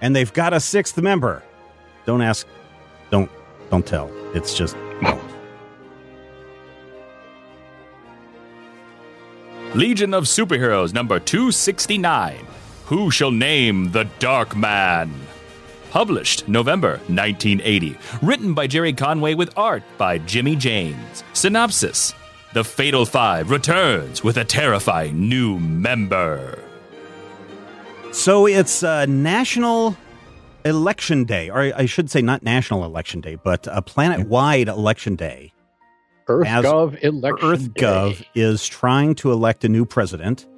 [0.00, 1.42] and they've got a sixth member.
[2.06, 2.46] Don't ask,
[3.10, 3.30] don't,
[3.70, 4.10] don't tell.
[4.34, 4.76] It's just.
[9.74, 12.46] Legion of Superheroes number 269.
[12.86, 15.12] Who shall name the Dark Man?
[15.90, 17.98] Published November 1980.
[18.22, 21.22] Written by Gerry Conway with art by Jimmy Janes.
[21.34, 22.14] Synopsis
[22.54, 26.67] The Fatal Five returns with a terrifying new member.
[28.18, 29.96] So it's uh, National
[30.64, 35.52] Election Day, or I should say not National Election Day, but a planet-wide election day.
[36.26, 40.48] EarthGov election EarthGov is trying to elect a new president,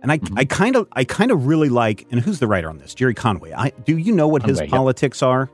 [0.00, 2.06] and I, I kind of, I kind of really like.
[2.12, 2.94] And who's the writer on this?
[2.94, 3.52] Gerry Conway.
[3.52, 4.76] I do you know what his Conway, yep.
[4.76, 5.50] politics are?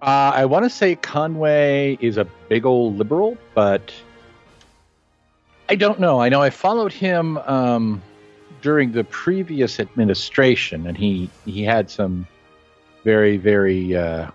[0.00, 3.92] Uh, I want to say Conway is a big old liberal, but
[5.68, 6.22] I don't know.
[6.22, 8.02] I know I followed him um,
[8.66, 12.26] during the previous administration, and he he had some
[13.04, 14.28] very very uh,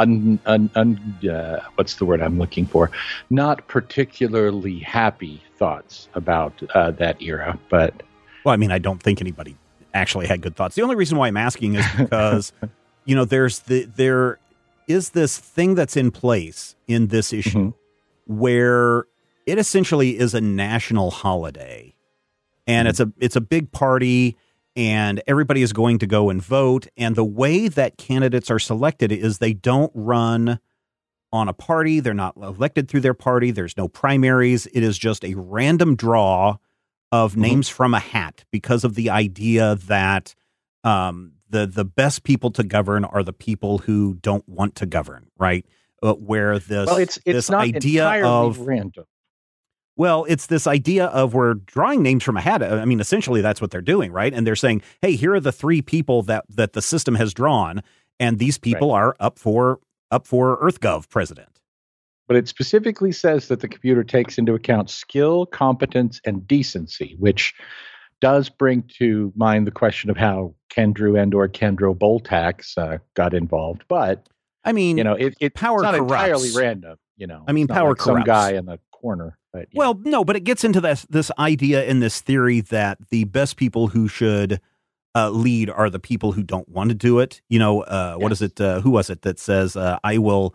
[0.00, 2.90] un, un, un uh, what's the word I'm looking for?
[3.30, 8.02] Not particularly happy thoughts about uh, that era, but
[8.44, 9.56] Well, I mean, I don't think anybody
[9.94, 10.74] actually had good thoughts.
[10.74, 12.52] The only reason why I'm asking is because
[13.04, 14.40] you know there's the there
[14.88, 17.72] is this thing that's in place in this issue
[18.26, 19.06] where
[19.46, 21.94] it essentially is a national holiday
[22.68, 24.36] and it's a it's a big party
[24.76, 26.86] and everybody is going to go and vote.
[26.96, 30.60] And the way that candidates are selected is they don't run
[31.32, 31.98] on a party.
[31.98, 33.50] They're not elected through their party.
[33.50, 34.66] There's no primaries.
[34.72, 36.58] It is just a random draw
[37.10, 40.34] of names from a hat because of the idea that
[40.84, 45.28] um, the the best people to govern are the people who don't want to govern
[45.38, 45.64] right?
[46.02, 49.04] Uh, where this well, it's it's this not idea entirely of random.
[49.98, 52.62] Well, it's this idea of we're drawing names from a hat.
[52.62, 54.32] I mean, essentially that's what they're doing, right?
[54.32, 57.82] And they're saying, "Hey, here are the three people that that the system has drawn,
[58.18, 61.60] and these people are up for up for EarthGov president."
[62.28, 67.54] But it specifically says that the computer takes into account skill, competence, and decency, which
[68.20, 73.34] does bring to mind the question of how Kendrew and or Kendro Boltax uh, got
[73.34, 73.84] involved.
[73.88, 74.28] But
[74.64, 76.12] I mean, you know, it, it power it's not corrupts.
[76.12, 76.98] entirely random.
[77.16, 79.37] You know, I mean, power like some guy in the corner.
[79.52, 79.78] But yeah.
[79.78, 83.56] Well, no, but it gets into this this idea and this theory that the best
[83.56, 84.60] people who should
[85.14, 87.40] uh, lead are the people who don't want to do it.
[87.48, 88.60] You know, uh, what is it?
[88.60, 90.54] Uh, who was it that says, uh, "I will"?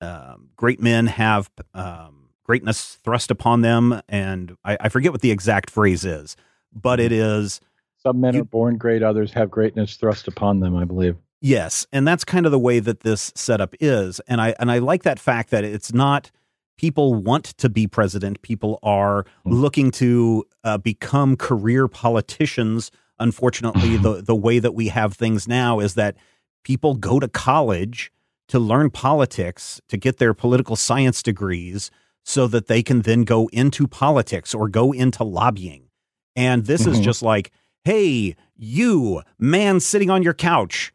[0.00, 5.30] Um, great men have um, greatness thrust upon them, and I, I forget what the
[5.30, 6.36] exact phrase is,
[6.72, 7.60] but it is
[7.96, 10.76] some men are born great, others have greatness thrust upon them.
[10.76, 11.16] I believe.
[11.40, 14.78] Yes, and that's kind of the way that this setup is, and I and I
[14.78, 16.30] like that fact that it's not
[16.76, 24.22] people want to be president; people are looking to uh, become career politicians unfortunately, the
[24.22, 26.16] the way that we have things now is that
[26.64, 28.12] people go to college
[28.48, 31.90] to learn politics to get their political science degrees
[32.24, 35.88] so that they can then go into politics or go into lobbying.
[36.34, 36.92] And this mm-hmm.
[36.92, 37.50] is just like,
[37.84, 40.92] hey, you man sitting on your couch,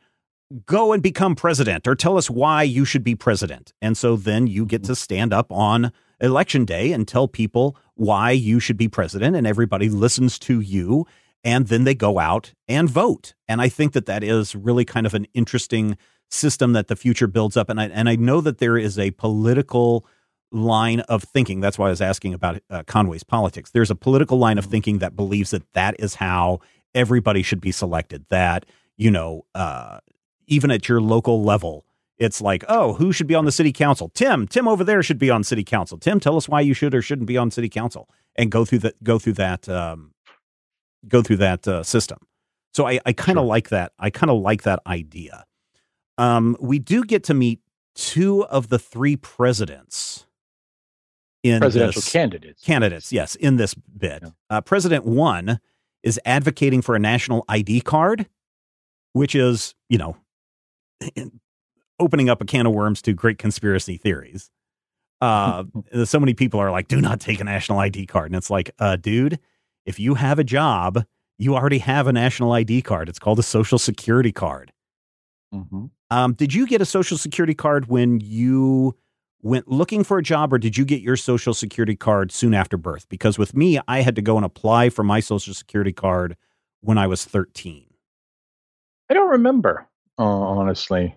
[0.66, 3.74] go and become president or tell us why you should be president.
[3.82, 8.32] And so then you get to stand up on election day and tell people why
[8.32, 11.06] you should be president, and everybody listens to you.
[11.44, 13.34] And then they go out and vote.
[13.48, 15.98] And I think that that is really kind of an interesting
[16.30, 17.70] system that the future builds up.
[17.70, 20.06] And I, and I know that there is a political
[20.52, 21.62] line of thinking.
[21.62, 23.72] That's why I was asking about uh, Conway's politics.
[23.72, 26.60] There's a political line of thinking that believes that that is how
[26.94, 28.26] everybody should be selected.
[28.30, 28.66] That,
[28.98, 30.00] you know, uh,
[30.48, 31.86] even at your local level,
[32.18, 34.10] it's like, oh, who should be on the city council?
[34.10, 35.98] Tim, Tim over there should be on city council.
[35.98, 38.80] Tim, tell us why you should or shouldn't be on city council, and go through
[38.80, 40.12] that, go through that, um,
[41.08, 42.20] go through that uh, system.
[42.74, 43.50] So I, I kind of sure.
[43.50, 43.94] like that.
[44.00, 45.46] I kind of like that idea.
[46.18, 47.60] Um, we do get to meet
[47.96, 50.26] two of the three presidents
[51.44, 52.64] in presidential this, candidates.
[52.64, 54.22] Candidates, yes, in this bit.
[54.22, 54.30] Yeah.
[54.50, 55.60] Uh, President one
[56.04, 58.28] is advocating for a national ID card,
[59.14, 60.16] which is, you know,
[62.00, 64.50] opening up a can of worms to great conspiracy theories.
[65.22, 65.64] Uh,
[66.06, 68.28] so many people are like, do not take a national ID card.
[68.28, 69.40] And it's like, uh, dude,
[69.86, 71.04] if you have a job,
[71.38, 73.10] you already have a national ID card.
[73.10, 74.72] It's called a social security card.
[75.54, 75.86] Mm-hmm.
[76.10, 78.96] Um, did you get a social security card when you
[79.42, 82.78] went looking for a job, or did you get your social security card soon after
[82.78, 83.08] birth?
[83.10, 86.38] Because with me, I had to go and apply for my social security card
[86.82, 87.86] when I was 13.
[89.10, 89.88] I don't remember,
[90.22, 91.16] Oh, honestly.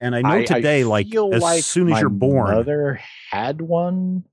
[0.00, 2.98] And I know I, today, I like as like soon as you're born, mother
[3.30, 4.24] had one.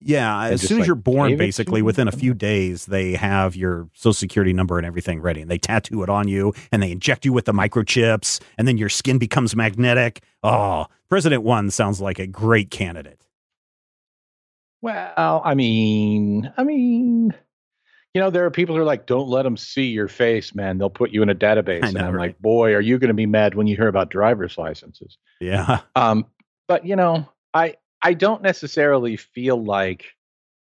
[0.00, 4.14] Yeah, as soon as you're born, basically within a few days, they have your social
[4.14, 7.32] security number and everything ready, and they tattoo it on you, and they inject you
[7.32, 10.22] with the microchips, and then your skin becomes magnetic.
[10.44, 13.26] Oh, President One sounds like a great candidate.
[14.80, 17.34] Well, I mean, I mean,
[18.14, 20.78] you know, there are people who are like, "Don't let them see your face, man.
[20.78, 22.28] They'll put you in a database." Know, and I'm right?
[22.28, 25.80] like, "Boy, are you going to be mad when you hear about driver's licenses?" Yeah.
[25.96, 26.26] Um,
[26.68, 30.06] but you know, I I don't necessarily feel like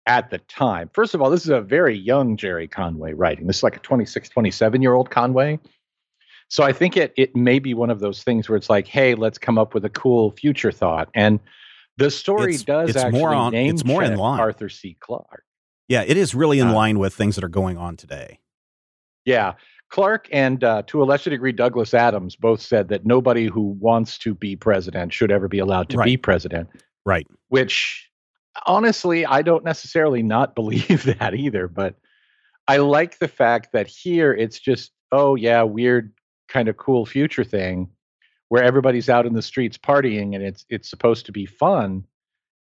[0.05, 0.89] at the time.
[0.93, 3.47] First of all, this is a very young Gerry Conway writing.
[3.47, 5.59] This is like a 26, 27 year old Conway.
[6.49, 9.15] So I think it it may be one of those things where it's like, hey,
[9.15, 11.09] let's come up with a cool future thought.
[11.13, 11.39] And
[11.97, 14.39] the story it's, does it's actually more on, name it's more in line.
[14.39, 14.95] Arthur C.
[14.99, 15.43] Clarke.
[15.87, 18.39] Yeah, it is really in uh, line with things that are going on today.
[19.25, 19.53] Yeah.
[19.89, 24.17] Clarke and uh, to a lesser degree Douglas Adams both said that nobody who wants
[24.19, 26.05] to be president should ever be allowed to right.
[26.05, 26.69] be president.
[27.05, 27.27] Right.
[27.49, 28.09] Which
[28.65, 31.95] honestly, I don't necessarily not believe that either, but
[32.67, 36.13] I like the fact that here it's just, oh yeah, weird
[36.47, 37.89] kind of cool future thing
[38.49, 42.05] where everybody's out in the streets partying and it's it's supposed to be fun.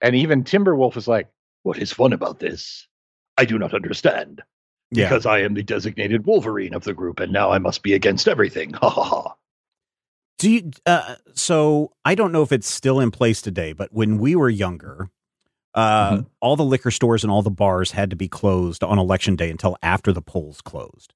[0.01, 1.29] And even Timberwolf is like,
[1.63, 2.87] What is fun about this?
[3.37, 4.41] I do not understand.
[4.91, 5.07] Yeah.
[5.07, 8.27] Because I am the designated Wolverine of the group and now I must be against
[8.27, 8.73] everything.
[8.73, 9.35] Ha ha ha.
[10.41, 10.71] Do you?
[10.87, 14.49] Uh, so I don't know if it's still in place today, but when we were
[14.49, 15.11] younger,
[15.75, 16.21] uh, mm-hmm.
[16.39, 19.51] all the liquor stores and all the bars had to be closed on election day
[19.51, 21.13] until after the polls closed,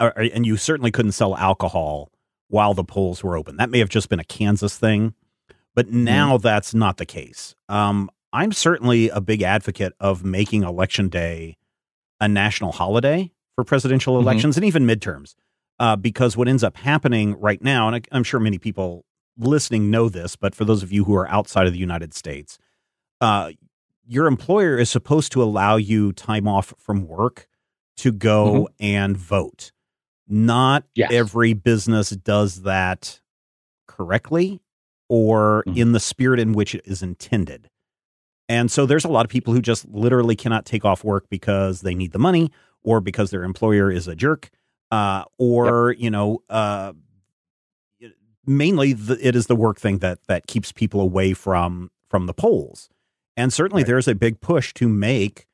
[0.00, 2.10] uh, and you certainly couldn't sell alcohol
[2.48, 3.56] while the polls were open.
[3.56, 5.14] That may have just been a Kansas thing,
[5.76, 6.02] but mm-hmm.
[6.02, 6.42] now mm-hmm.
[6.42, 7.54] that's not the case.
[7.68, 11.56] Um, I'm certainly a big advocate of making election day
[12.20, 14.28] a national holiday for presidential mm-hmm.
[14.28, 14.64] elections mm-hmm.
[14.64, 15.34] and even midterms
[15.80, 19.04] uh, because what ends up happening right now, and I, I'm sure many people
[19.38, 22.58] listening know this, but for those of you who are outside of the United States,
[23.20, 23.50] uh,
[24.06, 27.48] your employer is supposed to allow you time off from work
[27.96, 28.84] to go mm-hmm.
[28.84, 29.72] and vote.
[30.28, 31.10] Not yes.
[31.12, 33.20] every business does that
[33.88, 34.60] correctly
[35.08, 35.78] or mm-hmm.
[35.78, 37.70] in the spirit in which it is intended.
[38.50, 41.82] And so there's a lot of people who just literally cannot take off work because
[41.82, 42.50] they need the money
[42.82, 44.50] or because their employer is a jerk
[44.90, 46.02] uh, or yep.
[46.02, 46.92] you know, uh,
[48.44, 52.34] mainly the, it is the work thing that that keeps people away from from the
[52.34, 52.88] polls.
[53.36, 53.86] And certainly, right.
[53.86, 55.46] there's a big push to make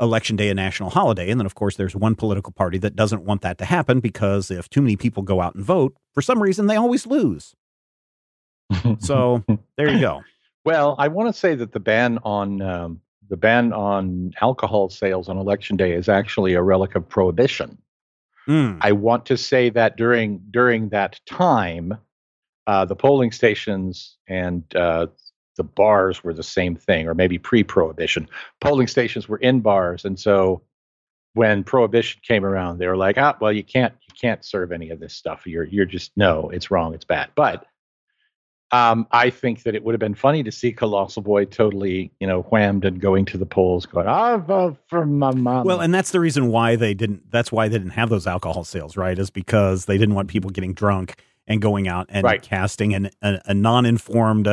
[0.00, 1.30] election day a national holiday.
[1.30, 4.50] And then, of course, there's one political party that doesn't want that to happen because
[4.50, 7.54] if too many people go out and vote, for some reason, they always lose.
[9.00, 9.44] so
[9.76, 10.22] there you go.
[10.68, 15.30] Well, I want to say that the ban on um, the ban on alcohol sales
[15.30, 17.78] on election day is actually a relic of prohibition.
[18.46, 18.76] Mm.
[18.82, 21.96] I want to say that during during that time,
[22.66, 25.06] uh, the polling stations and uh,
[25.56, 28.28] the bars were the same thing, or maybe pre-prohibition.
[28.60, 30.60] Polling stations were in bars, and so
[31.32, 34.90] when prohibition came around, they were like, ah, well, you can't you can't serve any
[34.90, 35.46] of this stuff.
[35.46, 37.30] You're you're just no, it's wrong, it's bad.
[37.34, 37.64] But
[38.70, 42.26] um, I think that it would have been funny to see Colossal Boy totally, you
[42.26, 45.94] know, whammed and going to the polls, going, "I vote for my mom." Well, and
[45.94, 47.30] that's the reason why they didn't.
[47.30, 49.18] That's why they didn't have those alcohol sales, right?
[49.18, 52.42] Is because they didn't want people getting drunk and going out and Right.
[52.42, 54.48] casting an, a, a non-informed,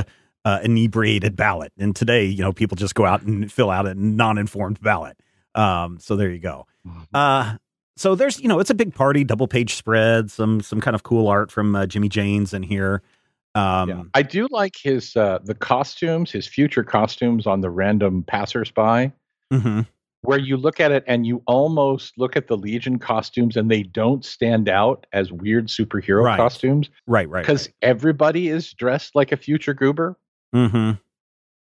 [0.45, 1.73] uh, inebriated ballot.
[1.77, 5.17] And today, you know, people just go out and fill out a non-informed ballot.
[5.55, 6.67] Um, so there you go.
[7.13, 7.57] Uh,
[7.97, 11.03] so there's, you know, it's a big party, double page spread, some some kind of
[11.03, 13.01] cool art from uh, Jimmy Janes in here.
[13.55, 14.03] Um, Yeah.
[14.13, 19.11] I do like his uh, the costumes, his future costumes on the random passersby,
[19.51, 19.87] mhm.
[20.21, 23.83] where you look at it and you almost look at the Legion costumes and they
[23.83, 26.35] don't stand out as weird superhero Right.
[26.37, 27.41] costumes Right, right.
[27.43, 30.17] because everybody is dressed like a future goober.
[30.53, 30.91] hmm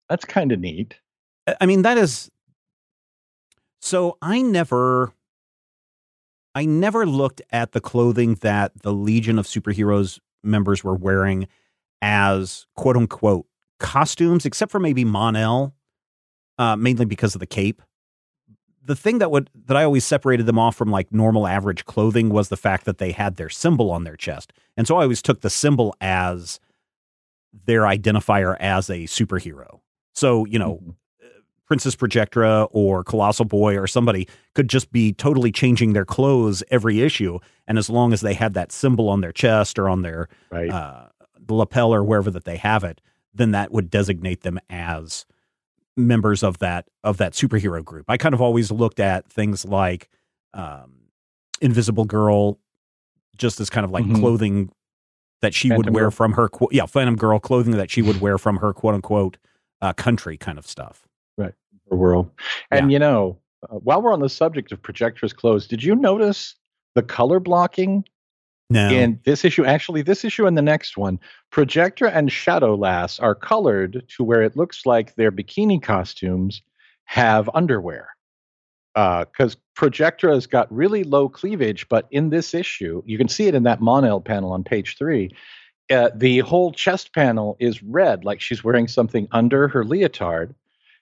[0.10, 0.96] That's kind of neat.
[1.62, 2.30] I mean, that is.
[3.80, 5.14] So I never,
[6.56, 11.48] I never looked at the clothing that the Legion of Superheroes members were wearing
[12.02, 13.46] as quote unquote
[13.80, 15.74] costumes, except for maybe Monel,
[16.58, 17.82] uh, mainly because of the cape.
[18.84, 22.30] The thing that would that I always separated them off from like normal average clothing
[22.30, 25.22] was the fact that they had their symbol on their chest, and so I always
[25.22, 26.60] took the symbol as
[27.66, 29.80] their identifier as a superhero.
[30.14, 30.96] So you know, Mhm.
[31.66, 34.26] Princess Projectra or Colossal Boy or somebody
[34.56, 38.54] could just be totally changing their clothes every issue, and as long as they had
[38.54, 40.72] that symbol on their chest or on their right?
[40.72, 41.08] uh,
[41.56, 43.02] lapel or wherever that they have it,
[43.34, 45.26] then that would designate them as
[45.96, 48.06] members of that of that superhero group.
[48.08, 50.10] I kind of always looked at things like
[50.54, 50.94] um,
[51.62, 52.60] Invisible Girl
[53.38, 54.20] just as kind of like Mhm.
[54.20, 54.72] clothing
[55.42, 56.12] that she would wear Girl.
[56.12, 59.38] from her qu- yeah Phantom Girl clothing that she would wear from her quote unquote
[59.82, 61.04] uh, country kind of stuff.
[61.90, 62.30] the world.
[62.70, 66.54] And you know, uh, while we're on the subject of Projectra's clothes, did you notice
[66.96, 68.04] the color blocking
[68.70, 69.64] No, in this issue?
[69.66, 71.20] Actually, this issue and the next one,
[71.54, 76.62] Projectra and Shadow Lass are colored to where it looks like their bikini costumes
[77.06, 78.10] have underwear.
[78.94, 83.56] Because Projectra has got really low cleavage, but in this issue, you can see it
[83.56, 85.32] in that Monel panel on page three.
[85.90, 90.54] Uh, the whole chest panel is red, like she's wearing something under her leotard.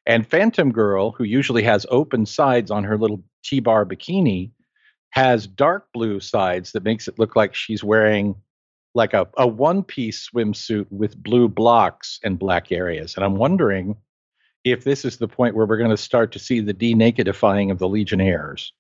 [0.05, 4.51] And Phantom Girl, who usually has open sides on her little T bar bikini,
[5.15, 8.36] has dark blue sides that makes it look like she's wearing
[8.93, 13.15] like a, a one piece swimsuit with blue blocks and black areas.
[13.15, 13.95] And I'm wondering
[14.65, 17.79] if this is the point where we're going to start to see the denakedifying of
[17.79, 18.74] the Legionnaires.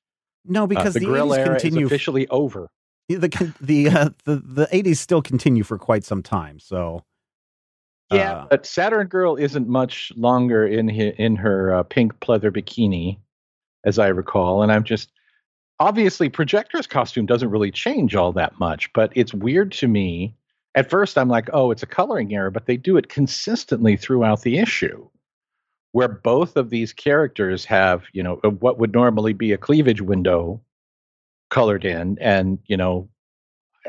[0.45, 2.69] no, Uh, because the, the, grill 80s era continue is officially over.
[3.07, 6.59] the the uh, the the 80s still continue for quite some time.
[6.59, 7.03] So
[8.11, 12.51] Yeah, uh, but Saturn Girl isn't much longer in hi, in her uh, pink pleather
[12.51, 13.19] bikini,
[13.85, 14.63] as I recall.
[14.63, 15.11] And I'm just
[15.79, 20.35] obviously Projectra's costume doesn't really change all that much, but it's weird to me.
[20.75, 24.41] At first, I'm like, oh, it's a coloring error, but they do it consistently throughout
[24.41, 25.07] the issue,
[25.93, 30.61] where both of these characters have, you know, what would normally be a cleavage window
[31.49, 33.07] colored in, and you know,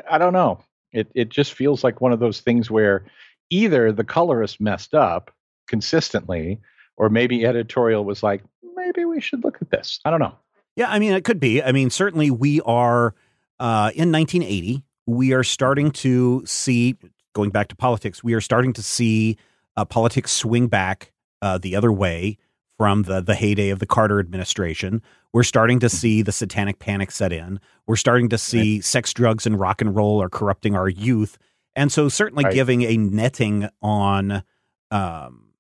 [0.09, 0.62] I don't know.
[0.93, 3.07] It it just feels like one of those things where
[3.50, 5.33] either the colorist messed up
[5.66, 6.61] consistently,
[6.97, 8.43] or maybe editorial was like,
[8.76, 10.00] maybe we should look at this.
[10.05, 10.37] I don't know.
[10.76, 11.62] Yeah, I mean, it could be.
[11.62, 13.14] I mean, certainly we are
[13.59, 14.85] uh, in 1980.
[15.06, 16.97] We are starting to see,
[17.33, 19.38] going back to politics, we are starting to see
[19.76, 22.38] uh, politics swing back uh, the other way
[22.76, 25.00] from the the heyday of the Carter administration.
[25.33, 27.59] We're starting to see the satanic panic set in.
[27.87, 31.38] We're starting to see sex, drugs, and rock and roll are corrupting our youth,
[31.75, 32.54] and so certainly Right.
[32.54, 34.42] giving a netting on
[34.90, 35.52] um,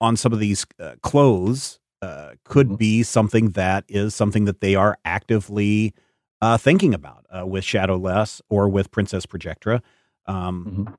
[0.00, 2.78] on some of these uh, clothes uh, could Mhm.
[2.78, 5.94] be something that is something that they are actively
[6.42, 9.82] uh, thinking about uh, with Shadow Lass or with Princess Projectra.
[10.26, 10.94] Um, Mhm.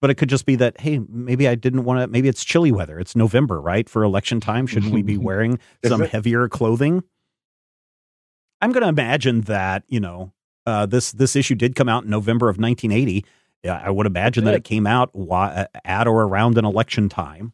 [0.00, 2.72] But it could just be that, hey, maybe I didn't want to, maybe it's chilly
[2.72, 2.98] weather.
[2.98, 3.88] It's November, right?
[3.88, 4.66] For election time.
[4.66, 6.10] Shouldn't we be wearing some it?
[6.10, 7.02] heavier clothing?
[8.60, 10.32] I'm going to imagine that, you know,
[10.66, 13.24] uh, this this issue did come out in November of 1980.
[13.62, 17.52] Yeah, I would imagine that it came out wi- at or around an election time.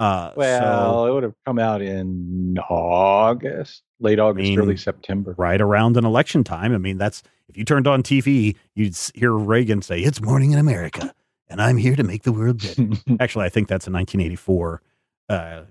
[0.00, 5.34] Uh, Well, so it would have come out in August, late August, mean, early September.
[5.36, 6.74] right around an election time.
[6.74, 10.58] I mean, that's if you turned on TV, you'd hear Reagan say, "It's morning in
[10.58, 11.14] America,
[11.48, 12.88] and I'm here to make the world better."
[13.20, 14.82] Actually, I think that's a 1984
[15.28, 15.62] uh,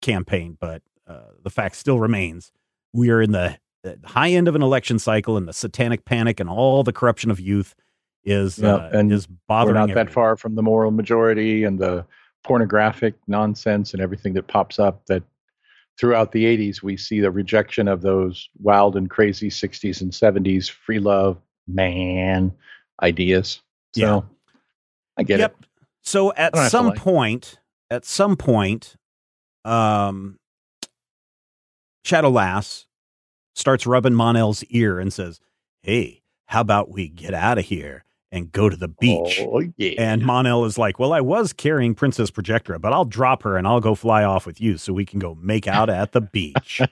[0.00, 2.52] campaign, but uh, the fact still remains:
[2.92, 6.38] we are in the, the high end of an election cycle, and the satanic panic
[6.38, 7.74] and all the corruption of youth
[8.24, 9.74] is Yeah, uh, and is We're bothering.
[9.74, 12.06] not that far from the moral majority and the
[12.44, 15.22] pornographic nonsense and everything that pops up that
[15.98, 20.68] throughout the 80s, we see the rejection of those wild and crazy 60s and 70s
[20.70, 22.52] free love man
[23.02, 23.60] ideas.
[23.94, 24.20] So Yeah.
[25.16, 25.56] I get yep.
[25.60, 25.66] it.
[26.02, 27.58] So at some like- point,
[27.90, 28.96] at some point,
[29.64, 30.38] um,
[32.04, 32.86] Shadow Lass
[33.54, 35.40] starts rubbing Monel's ear and says,
[35.82, 39.92] "Hey, how about we get out of here and go to the beach?" Oh, yeah.
[39.98, 43.68] And Monel is like, "Well, I was carrying Princess Projectra, but I'll drop her and
[43.68, 46.80] I'll go fly off with you so we can go make out at the beach."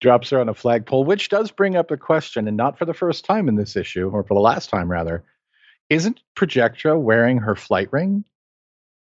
[0.00, 2.94] drops her on a flagpole, which does bring up a question, and not for the
[2.94, 5.24] first time in this issue, or for the last time rather.
[5.90, 8.24] Isn't Projectra wearing her flight ring?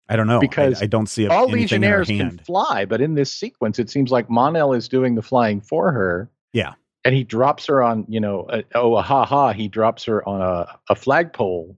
[0.09, 3.15] I don't know Because I, don't see All in her Legionnaires can fly, but in
[3.15, 6.31] this sequence, it seems like Monel is doing the flying for her.
[6.53, 6.75] Yeah.
[7.05, 9.53] And he drops her on, you know, a, oh, a ha ha.
[9.53, 11.77] He drops her on a, a flagpole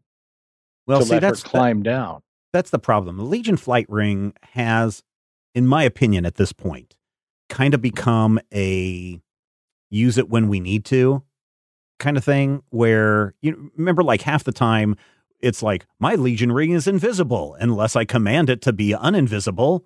[0.87, 2.23] Well, to see, let that's her climb down.
[2.53, 3.17] that's the problem.
[3.17, 5.03] The Legion flight ring has,
[5.55, 6.95] in my opinion, at this point,
[7.49, 9.21] kind of become a
[9.91, 11.23] use it when we need to
[11.99, 12.63] kind of thing.
[12.71, 14.97] Where you remember, like half the time,
[15.41, 19.83] it's like my Legion ring is invisible unless I command it to be uninvisible.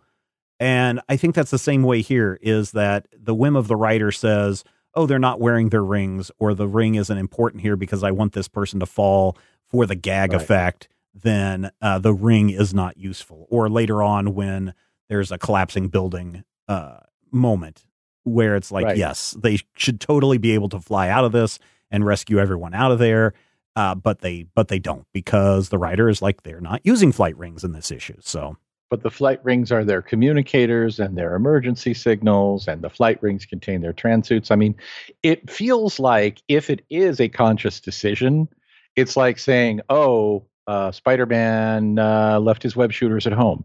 [0.58, 2.38] And I think that's the same way here.
[2.42, 6.54] Is that the whim of the writer says, "Oh, they're not wearing their rings, or
[6.54, 9.36] the ring isn't important here because I want this person to fall
[9.68, 10.40] for the gag Right.
[10.40, 13.46] effect." Then uh, the ring is not useful.
[13.50, 14.74] Or later on, when
[15.08, 16.98] there's a collapsing building uh,
[17.32, 17.84] moment
[18.22, 18.96] where it's like, Right.
[18.96, 21.58] yes, they should totally be able to fly out of this
[21.90, 23.32] and rescue everyone out of there.
[23.74, 27.36] Uh, but they but they don't because the writer is like they're not using flight
[27.38, 28.16] rings in this issue.
[28.20, 28.56] So
[28.90, 33.46] But the flight rings are their communicators and their emergency signals, and the flight rings
[33.46, 34.50] contain their transuits.
[34.50, 34.74] I mean,
[35.22, 38.48] it feels like if it is a conscious decision,
[38.96, 43.64] it's like saying, oh, uh, Spider Man uh, left his web shooters at home,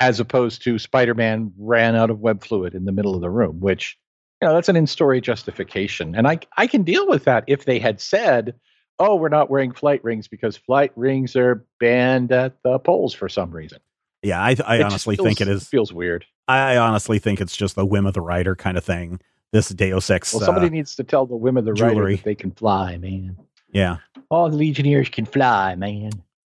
[0.00, 3.30] as opposed to Spider Man ran out of web fluid in the middle of the
[3.30, 3.98] room, which,
[4.42, 6.14] you know, that's an in story justification.
[6.14, 8.54] And I, I can deal with that if they had said,
[8.98, 13.30] oh, we're not wearing flight rings because flight rings are banned at the polls for
[13.30, 13.78] some reason.
[14.26, 15.68] Yeah, I I honestly feels- think it is.
[15.68, 16.26] feels weird.
[16.48, 19.20] I honestly think it's just the whim of the writer kind of thing.
[19.52, 20.32] This Deus Ex.
[20.34, 22.16] Well, somebody uh, needs to tell the women the writer jewelry.
[22.16, 23.36] that they can fly, man.
[23.70, 23.98] yeah.
[24.28, 26.10] All the Legionnaires can fly, man.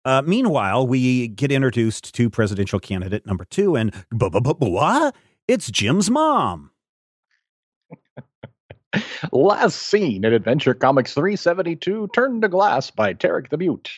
[0.05, 5.15] Uh, meanwhile, we get introduced to presidential candidate number two, and what?
[5.47, 6.71] It's Jim's mom.
[9.33, 13.91] Last scene in Adventure Comics 372, Turn to Glass by Tarik the Mute.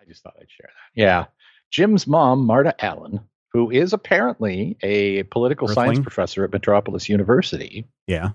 [0.00, 1.00] I just thought I'd share that.
[1.00, 1.26] Yeah.
[1.70, 3.20] Jim's mom, Marta Allon,
[3.52, 8.30] who is apparently a political science professor at Metropolis University, Yeah.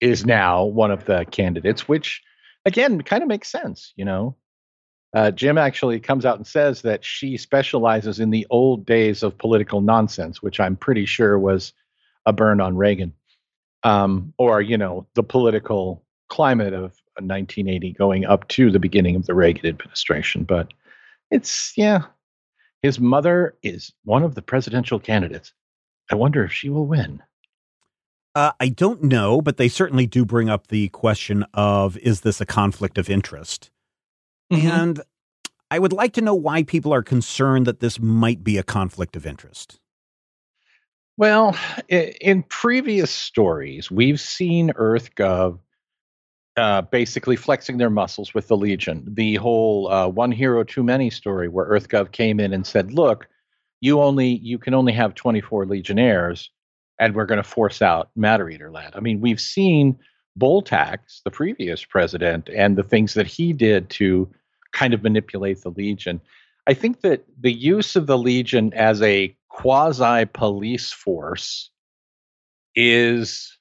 [0.00, 2.22] is now one of the candidates, which
[2.64, 4.36] again kind of makes sense, you know.
[5.14, 9.38] Uh, Jim actually comes out and says that she specializes in the old days of
[9.38, 11.72] political nonsense, which I'm pretty sure was
[12.26, 13.14] a burn on Reagan,
[13.82, 19.24] um, or you know the political climate of 1980 going up to the beginning of
[19.26, 20.44] the Reagan administration.
[20.44, 20.74] But
[21.30, 22.02] it's yeah,
[22.82, 25.52] his mother is one of the presidential candidates.
[26.10, 27.22] I wonder if she will win.
[28.34, 32.40] Uh, I don't know, but they certainly do bring up the question of is this
[32.40, 33.70] a conflict of interest?
[34.50, 35.00] And
[35.70, 39.16] I would like to know why people are concerned that this might be a conflict
[39.16, 39.80] of interest.
[41.16, 41.56] Well,
[41.88, 45.58] in previous stories, we've seen EarthGov
[46.56, 49.04] uh, basically flexing their muscles with the Legion.
[49.06, 53.28] The whole uh, "one hero too many" story, where EarthGov came in and said, "Look,
[53.80, 56.50] you only you can only have 24 Legionnaires,
[56.98, 59.98] and we're going to force out Matter Eater Lad." I mean, we've seen
[60.38, 64.28] Boltax, the previous president, and the things that he did to
[64.72, 66.20] kind of manipulate the Legion.
[66.66, 71.70] I think that the use of the Legion as a quasi police force
[72.74, 73.55] is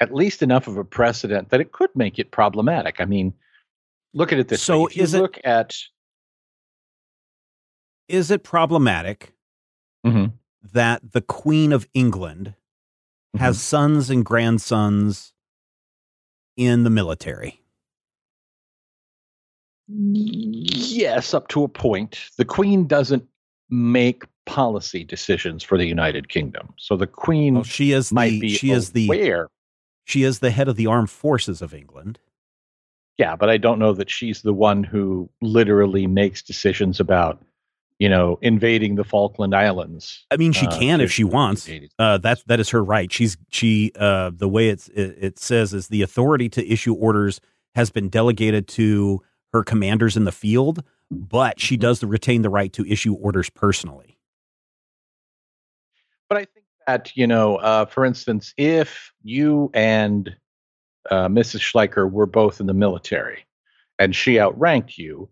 [0.00, 3.00] at least enough of a precedent that it could make it problematic.
[3.00, 3.34] I mean,
[4.14, 4.84] look at it this So way.
[4.90, 5.76] If you is it- look at
[8.08, 9.34] Is it problematic
[10.04, 10.32] Mhm.
[10.72, 12.54] that the Queen of England
[13.38, 15.32] has sons and grandsons
[16.56, 17.62] in the military?
[19.92, 22.18] yes, up to a point.
[22.36, 23.24] The Queen doesn't
[23.70, 26.74] make policy decisions for the United Kingdom.
[26.78, 29.48] So the Queen Well, she is might the be she is the aware.
[30.10, 32.18] She is the head of the armed forces of England.
[33.18, 37.42] Yeah, but I don't know that she's the one who literally makes decisions about,
[37.98, 40.24] you know, invading the Falkland Islands.
[40.30, 41.68] I mean, she Uh, can if she wants.
[41.98, 43.12] Uh, that that is her right.
[43.12, 47.40] She's she uh, the way it's it, it says is the authority to issue orders
[47.74, 49.20] has been delegated to
[49.52, 54.16] her commanders in the field, but she does retain the right to issue orders personally.
[56.28, 60.34] But I think that you know, uh, for instance, if you and
[61.10, 61.60] uh, Mrs.
[61.60, 63.46] Schleicher were both in the military,
[63.98, 65.28] and she outranked you,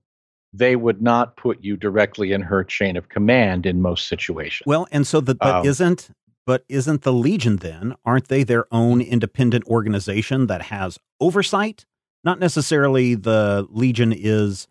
[0.52, 4.66] they would not put you directly in her chain of command in most situations.
[4.66, 6.10] Well, and so the but um, isn't
[6.46, 7.94] but isn't the Legion then?
[8.04, 11.84] Aren't they their own independent organization that has oversight?
[12.24, 14.66] Not necessarily the Legion is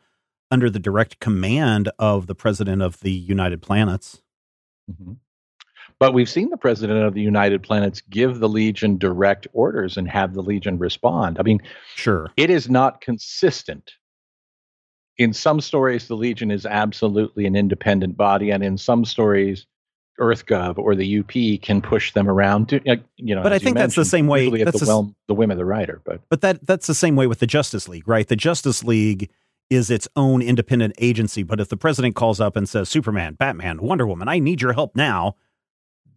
[0.49, 4.21] under the direct command of the president of the United Planets.
[4.89, 5.13] Mm-hmm.
[5.99, 10.07] But we've seen the president of the United Planets give the Legion direct orders and
[10.07, 11.39] have the Legion respond.
[11.39, 11.61] I mean,
[11.95, 13.93] sure, it is not consistent.
[15.17, 19.65] In some stories, the Legion is absolutely an independent body, and in some stories,
[20.19, 22.69] EarthGov or the UP can push them around.
[22.69, 22.81] To,
[23.17, 24.63] you know, but I think that's the same way.
[24.63, 26.01] That's the, well, the whim of the writer.
[26.05, 28.27] But but that that's the same way with the Justice League, right?
[28.27, 29.29] The Justice League
[29.69, 31.43] is its own independent agency.
[31.43, 34.73] But if the president calls up and says, Superman, Batman, Wonder Woman, I need your
[34.73, 35.35] help now,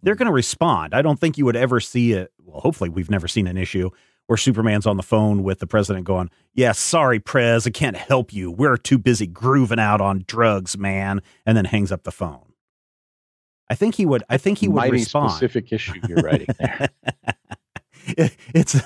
[0.03, 0.95] they're going to respond.
[0.95, 2.33] I don't think you would ever see it.
[2.43, 3.91] Well, hopefully, we've never seen an issue
[4.27, 8.33] where Superman's on the phone with the president going, Yeah, sorry, Prez, I can't help
[8.33, 8.51] you.
[8.51, 12.53] We're too busy grooving out on drugs, man, and then hangs up the phone.
[13.69, 14.25] I think he would.
[14.29, 15.33] I think he would Mighty respond.
[15.33, 16.89] Specific issue you're writing there.
[18.07, 18.77] it, it's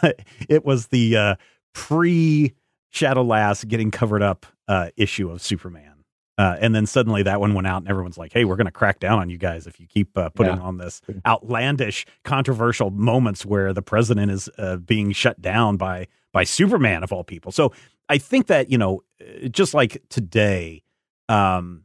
[0.48, 1.34] it was the uh,
[1.72, 2.54] pre
[2.90, 5.93] Shadowlass getting covered up uh, issue of Superman.
[6.36, 8.72] Uh, and then suddenly that one went out, and everyone's like, "Hey, we're going to
[8.72, 10.62] crack down on you guys if you keep uh, putting yeah.
[10.62, 16.42] on this outlandish, controversial moments where the president is uh, being shut down by by
[16.42, 17.72] Superman of all people." So
[18.08, 20.82] I think that you know, uh, just like today,
[21.28, 21.84] um,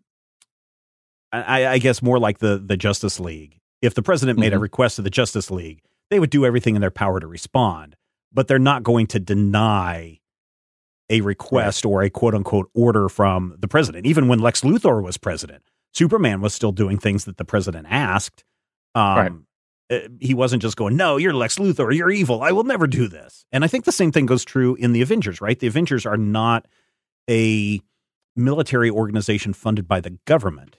[1.31, 3.59] I, I guess more like the the Justice League.
[3.83, 4.57] If the president made mm-hmm.
[4.57, 7.95] a request to the Justice League, they would do everything in their power to respond,
[8.33, 10.19] but they're not going to deny
[11.09, 11.91] a request right.
[11.91, 14.05] or a quote unquote order from the president.
[14.05, 18.43] Even when Lex Luthor was president, Superman was still doing things that the president asked.
[18.95, 19.31] Um, right.
[19.91, 22.43] Uh, he wasn't just going, no, you're Lex Luthor, you're evil.
[22.43, 23.45] I will never do this.
[23.51, 25.57] And I think the same thing goes true in the Avengers, right?
[25.57, 26.67] The Avengers are not
[27.29, 27.81] a
[28.35, 30.77] military organization funded by the government.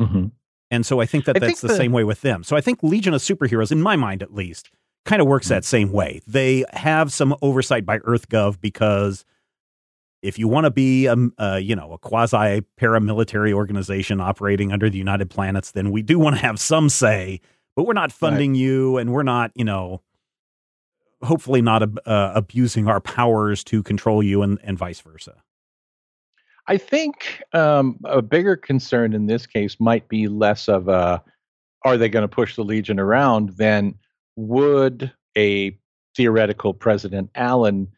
[0.00, 0.28] Mm-hmm.
[0.70, 2.42] And so I think that I that's think the, the, same way with them.
[2.42, 4.70] So I think Legion of Superheroes, in my mind at least,
[5.04, 5.54] kind of works mm-hmm.
[5.56, 6.22] that same way.
[6.26, 9.26] They have some oversight by EarthGov because
[10.22, 14.88] if you want to be a, a, you know a quasi paramilitary organization operating under
[14.88, 17.40] the United Planets, then we do want to have some say,
[17.76, 18.60] but we're not funding right.
[18.60, 20.00] you, and we're not you know
[21.22, 25.42] hopefully not uh, abusing our powers to control you, and, and vice versa.
[26.68, 31.22] I think um, a bigger concern in this case might be less of a
[31.84, 33.96] are they going to push the Legion around than
[34.36, 35.76] would a
[36.14, 37.88] theoretical President Allon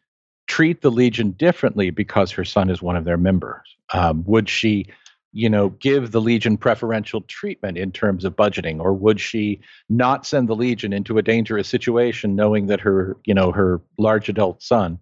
[0.47, 3.75] treat the Legion differently because her son is one of their members?
[3.93, 4.87] Um, would she,
[5.31, 10.25] you know, give the Legion preferential treatment in terms of budgeting, or would she not
[10.25, 14.61] send the Legion into a dangerous situation, knowing that her, you know, her large adult
[14.61, 14.99] son,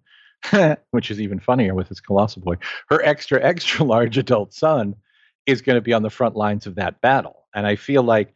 [0.90, 2.56] which is even funnier with his colossal boy,
[2.88, 4.94] her extra extra large adult son
[5.46, 8.32] is going to be on the front lines of that battle, and I feel like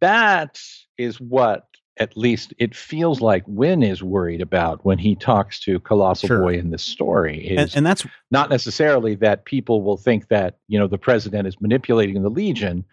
[0.00, 0.60] that
[0.98, 1.66] is what
[1.98, 6.40] at least it feels like Winn is worried about when he talks to Colossal sure.
[6.40, 7.54] Boy in this story.
[7.56, 11.60] And, and, that's not necessarily that people will think that you know the president is
[11.60, 12.84] manipulating the Legion,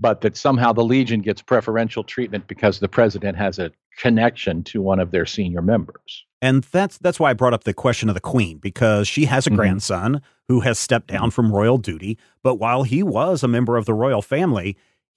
[0.00, 4.80] but that somehow the Legion gets preferential treatment because the president has a connection to
[4.80, 6.24] one of their senior members.
[6.40, 9.46] And that's that's why I brought up the question of the Queen because she has
[9.46, 9.56] a mm-hmm.
[9.56, 13.84] grandson who has stepped down from royal duty, but while he was a member of
[13.84, 14.76] the royal family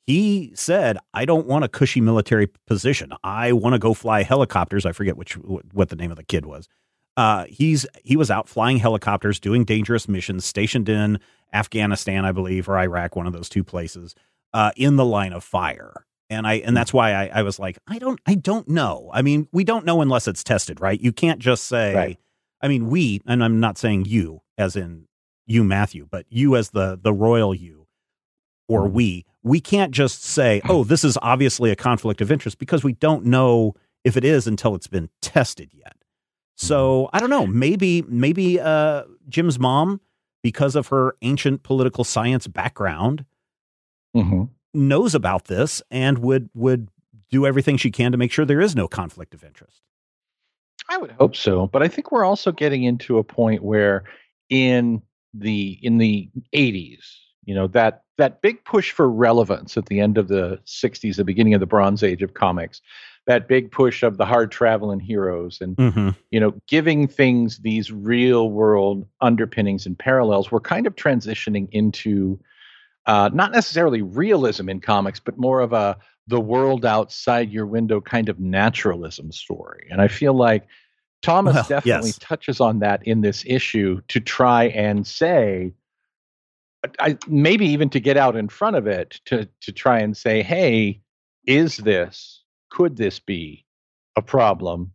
[0.09, 3.13] he said, "I don't want a cushy military position.
[3.23, 6.47] I want to go fly helicopters." I forget which what the name of the kid
[6.47, 6.67] was.
[7.15, 11.19] Uh, he's he was out flying helicopters, doing dangerous missions, stationed in
[11.53, 14.15] Afghanistan, I believe, or Iraq, one of those two places,
[14.51, 16.07] uh, in the line of fire.
[16.27, 19.11] And I and that's why I, I was like, I don't I don't know.
[19.13, 20.99] I mean, we don't know unless it's tested, right?
[20.99, 21.93] You can't just say.
[21.93, 22.19] Right.
[22.63, 25.05] I mean, we, and I'm not saying you, as in
[25.45, 27.85] you, Matthew, but you as the the royal you,
[28.67, 28.93] or mm-hmm.
[28.95, 32.93] we we can't just say, oh, this is obviously a conflict of interest because we
[32.93, 35.95] don't know if it is until it's been tested yet.
[36.55, 37.15] So mm-hmm.
[37.15, 37.47] I don't know.
[37.47, 40.01] Maybe maybe uh, Jim's mom,
[40.43, 43.25] because of her ancient political science background,
[44.15, 44.43] mm-hmm.
[44.73, 46.89] knows about this and would would
[47.31, 49.81] do everything she can to make sure there is no conflict of interest.
[50.89, 54.03] I would hope so, but I think we're also getting into a point where
[54.49, 55.01] in
[55.33, 57.05] the in the 80s,
[57.49, 61.23] you know, that that big push for relevance at the end of the 60s, the
[61.23, 62.79] beginning of the Bronze Age of comics,
[63.25, 66.09] that big push of the hard traveling heroes and mm-hmm.
[66.29, 72.39] you know giving things these real world underpinnings and parallels we're kind of transitioning into
[73.07, 75.97] uh, not necessarily realism in comics but more of a
[76.29, 79.87] the world outside your window kind of naturalism story.
[79.89, 80.67] And I feel like
[81.23, 82.19] Thomas Well, definitely yes.
[82.19, 85.73] touches on that in this issue to try and say,
[86.99, 90.41] I, maybe even to get out in front of it to to try and say,
[90.41, 91.01] hey,
[91.45, 93.65] is this could this be
[94.15, 94.91] a problem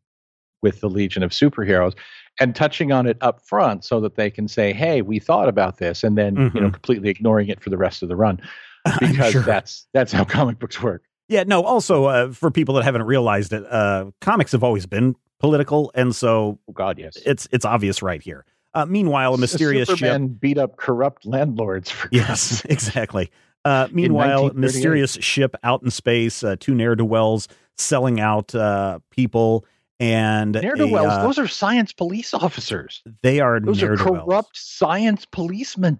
[0.63, 1.95] with the Legion of Superheroes?
[2.41, 5.79] And touching on it up front so that they can say, hey, we thought about
[5.79, 6.73] this, and then you know Mhm.
[6.73, 8.41] completely ignoring it for the rest of the run
[9.01, 9.43] because sure.
[9.43, 11.03] that's that's how comic books work.
[11.29, 15.15] Yeah, no, also uh, for people that haven't realized it, uh, comics have always been
[15.39, 17.17] political, and so Oh God, yes.
[17.25, 18.45] it's it's obvious right here.
[18.75, 20.21] Uh, meanwhile, a mysterious ship.
[20.41, 21.91] Beat up corrupt landlords.
[21.91, 23.31] For Yes, exactly.
[23.65, 28.99] Uh, meanwhile, mysterious ship out in space, uh, two ne'er do wells selling out uh,
[29.11, 29.65] people,
[30.01, 31.13] and ne'er do wells.
[31.13, 33.03] uh, those are science police officers.
[33.23, 35.99] they are Those are corrupt science policemen.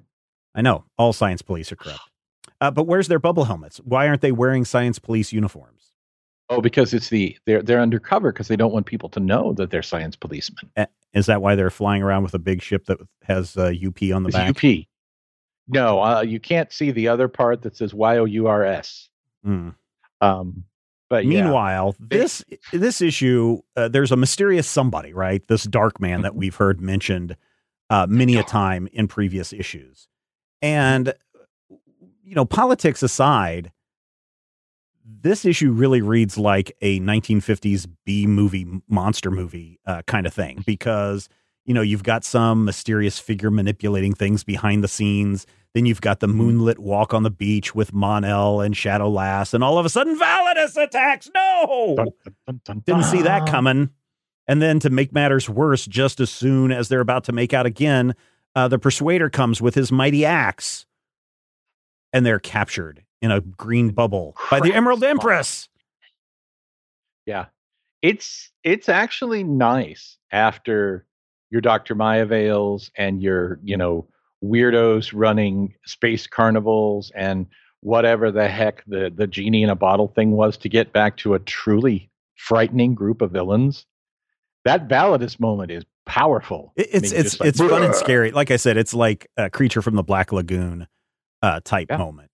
[0.55, 2.03] I know all science police are corrupt.
[2.61, 3.79] Uh, but where's their bubble helmets?
[3.79, 5.91] Why aren't they wearing science police uniforms?
[6.51, 9.71] Oh, because it's the they're they're undercover because they don't want people to know that
[9.71, 10.71] they're science policemen.
[11.15, 14.25] Is that why they're flying around with a big ship that has uh, UP on
[14.25, 14.51] the It's back?
[14.65, 14.85] UP.
[15.69, 19.09] No, uh, you can't see the other part that says Y O U R S.
[19.47, 19.75] Mm.
[20.21, 20.65] Um,
[21.09, 21.45] but yeah.
[21.45, 25.47] Meanwhile, this this issue, uh, there's a mysterious somebody, right?
[25.49, 26.37] This dark man that Mhm.
[26.37, 27.37] we've heard mentioned
[27.91, 30.09] uh, many a time in previous issues,
[30.61, 31.15] and
[32.23, 33.71] you know, politics aside,
[35.05, 40.63] this issue really reads like a 1950s B movie monster movie uh, kind of thing
[40.67, 41.29] because
[41.65, 45.47] you know you've got some mysterious figure manipulating things behind the scenes.
[45.75, 49.65] Then you've got the moonlit walk on the beach with Monel and Shadow Lass, and
[49.65, 51.29] all of a sudden Validus attacks.
[51.35, 53.91] No, Dun, dun, dun, dun, didn't see that coming.
[54.47, 57.67] And then to make matters worse, just as soon as they're about to make out
[57.67, 58.15] again,
[58.55, 60.87] uh, the Persuader comes with his mighty axe,
[62.13, 65.69] and they're captured in a green bubble by the Emerald Empress.
[67.27, 67.47] Yeah.
[68.03, 71.07] It's it's actually nice after
[71.51, 71.95] your Dr.
[71.97, 74.07] Mayavales and your, you know,
[74.45, 77.47] weirdos running space carnivals and
[77.81, 81.33] whatever the heck the, the genie in a bottle thing was to get back to
[81.35, 83.87] a truly frightening group of villains.
[84.67, 86.73] That Validus moment is powerful.
[86.79, 88.33] I It's mean, it's like, it's fun and scary.
[88.33, 90.89] Like I said, it's like a creature from the Black Lagoon
[91.43, 91.97] uh, type Yeah.
[91.99, 92.31] moment.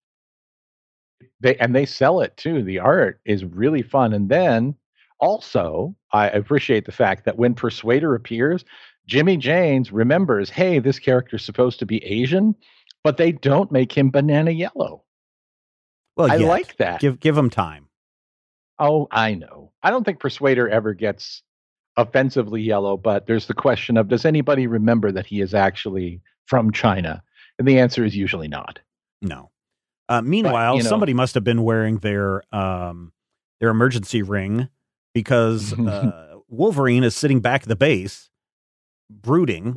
[1.40, 2.62] They and they sell it too.
[2.62, 4.12] The art is really fun.
[4.12, 4.74] And then
[5.20, 8.64] also, I appreciate the fact that when Persuader appears,
[9.06, 12.54] Jimmy Janes remembers, hey, this character's supposed to be Asian,
[13.02, 15.02] but they don't make him banana yellow.
[16.16, 16.48] Well, I yet.
[16.48, 17.00] like that.
[17.00, 17.86] Give give him time.
[18.78, 19.72] Oh, I know.
[19.82, 21.42] I don't think Persuader ever gets
[21.96, 26.72] offensively yellow, but there's the question of does anybody remember that he is actually from
[26.72, 27.22] China?
[27.58, 28.78] And the answer is usually not.
[29.20, 29.50] No.
[30.10, 33.12] Uh, meanwhile, you know- somebody must have been wearing their um,
[33.60, 34.68] their emergency ring
[35.14, 38.28] because uh, Wolverine is sitting back at the base,
[39.08, 39.76] brooding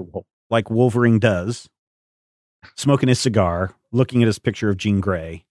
[0.49, 1.69] like Wolverine does,
[2.75, 5.45] smoking his cigar, looking at his picture of Jean Grey.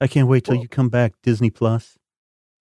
[0.00, 1.96] I can't wait till Well- you come back, Disney Plus.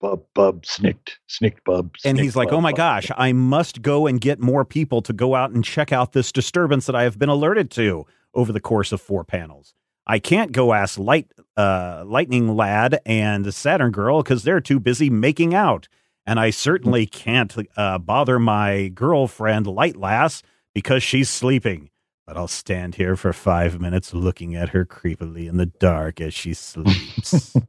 [0.02, 1.94] Bub, bub, snicked, snicked, bub.
[2.06, 5.02] And he's like, bub, "Oh my bub." gosh, I must go and get more people
[5.02, 8.54] to go out and check out this disturbance that I have been alerted to over
[8.54, 9.74] the course of four panels.
[10.10, 14.80] I can't go ask Light, uh, Lightning Lad and the Saturn Girl because they're too
[14.82, 15.88] busy making out,
[16.26, 20.44] and I certainly can't uh, bother my girlfriend Light Lass
[20.76, 21.92] because she's sleeping."
[22.28, 26.34] But I'll stand here for five minutes looking at her creepily in the dark as
[26.34, 27.56] she sleeps.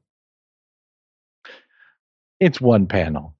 [2.40, 3.34] It's one panel.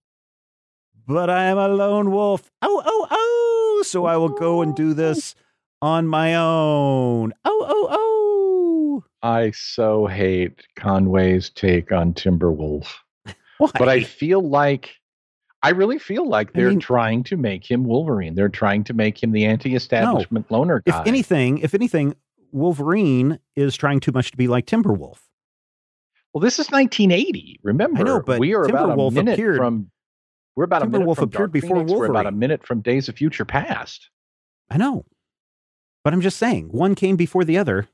[1.06, 2.50] but I am a lone wolf.
[2.62, 3.82] Oh, oh, oh.
[3.86, 5.34] So I will go and do this
[5.82, 7.32] on my own.
[7.44, 8.49] Oh, oh, oh.
[9.22, 12.86] I so hate Conway's take on Timberwolf,
[13.58, 13.70] Why?
[13.78, 14.94] but I feel like
[15.62, 18.34] I really feel like they're mean- trying to make him Wolverine.
[18.34, 21.00] They're trying to make him the anti-establishment loner guy.
[21.00, 22.14] if anything, if anything,
[22.52, 25.18] Wolverine is trying too much to be like Timberwolf.
[26.32, 27.60] well, this is 1980.
[27.62, 29.90] Remember, know, but we are about a minute appeared- from.
[30.56, 31.92] We're about a minute Timberwolf from appeared Dark before Phoenix.
[31.92, 34.10] We're about a minute from Days of Future Past.
[34.68, 35.04] I know.
[36.02, 37.86] But I'm just saying, one came before the other,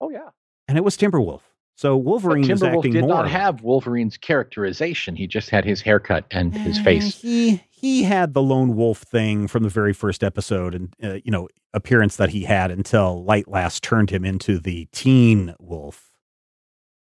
[0.00, 0.30] Oh yeah,
[0.68, 1.40] and it was Timberwolf.
[1.76, 3.08] So but Wolverine is Timberwolf acting did more.
[3.08, 5.16] not have Wolverine's characterization.
[5.16, 7.20] He just had his haircut and his Eh, face.
[7.20, 11.30] He he had the lone wolf thing from the very first episode, and uh, you
[11.30, 16.10] know appearance that he had until Light Lass turned him into the teen wolf.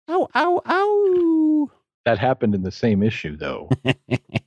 [0.10, 0.28] Ow!
[0.36, 0.62] Ow!
[0.66, 1.72] Ow!
[2.06, 3.70] That happened in the same issue, though.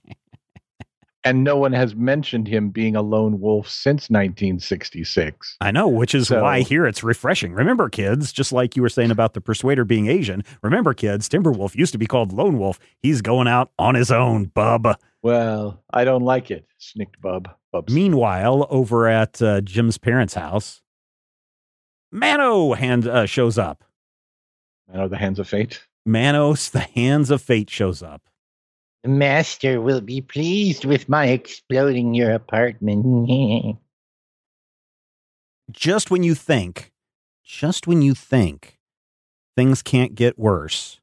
[1.25, 5.57] and no one has mentioned him being a lone wolf since 1966.
[5.61, 7.53] I know, which is So- why here it's refreshing.
[7.53, 11.75] Remember, kids, just like you were saying about the Persuader being Asian, remember, kids, Timberwolf
[11.75, 12.79] used to be called Lone Wolf.
[13.01, 14.99] He's going out on his own, bub.
[15.23, 17.49] Well, I don't like it, snicked Bub.
[17.73, 17.93] Bubs.
[17.93, 20.83] Meanwhile, over at uh, Jim's parents' house,
[22.13, 23.83] Mano hand uh, shows up.
[24.89, 25.83] Mano, the hands of fate.
[26.07, 28.23] Manos, the hands of fate, shows up.
[29.05, 33.77] The master will be pleased with my exploding your apartment.
[35.71, 36.91] Just when you think,
[37.45, 38.79] just when you think
[39.57, 41.01] things can't get worse,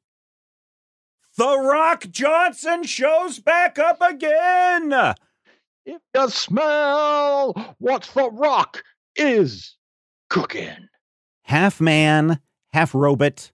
[1.37, 5.13] The Rock Johnson shows back up again.
[5.85, 8.83] If you smell what the rock
[9.15, 9.75] is
[10.29, 10.87] cooking.
[11.43, 12.39] half man,
[12.73, 13.51] half robot.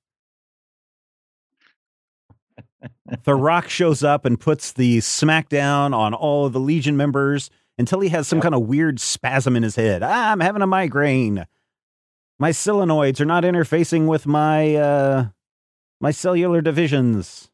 [3.23, 7.99] The Rock shows up and puts the smackdown on all of the Legion members until
[7.99, 8.43] he has some Yep.
[8.43, 10.01] kind of weird spasm in his head.
[10.03, 11.45] Ah, I'm having a migraine.
[12.39, 15.25] My solenoids are not interfacing with my uh
[15.99, 17.49] my cellular divisions.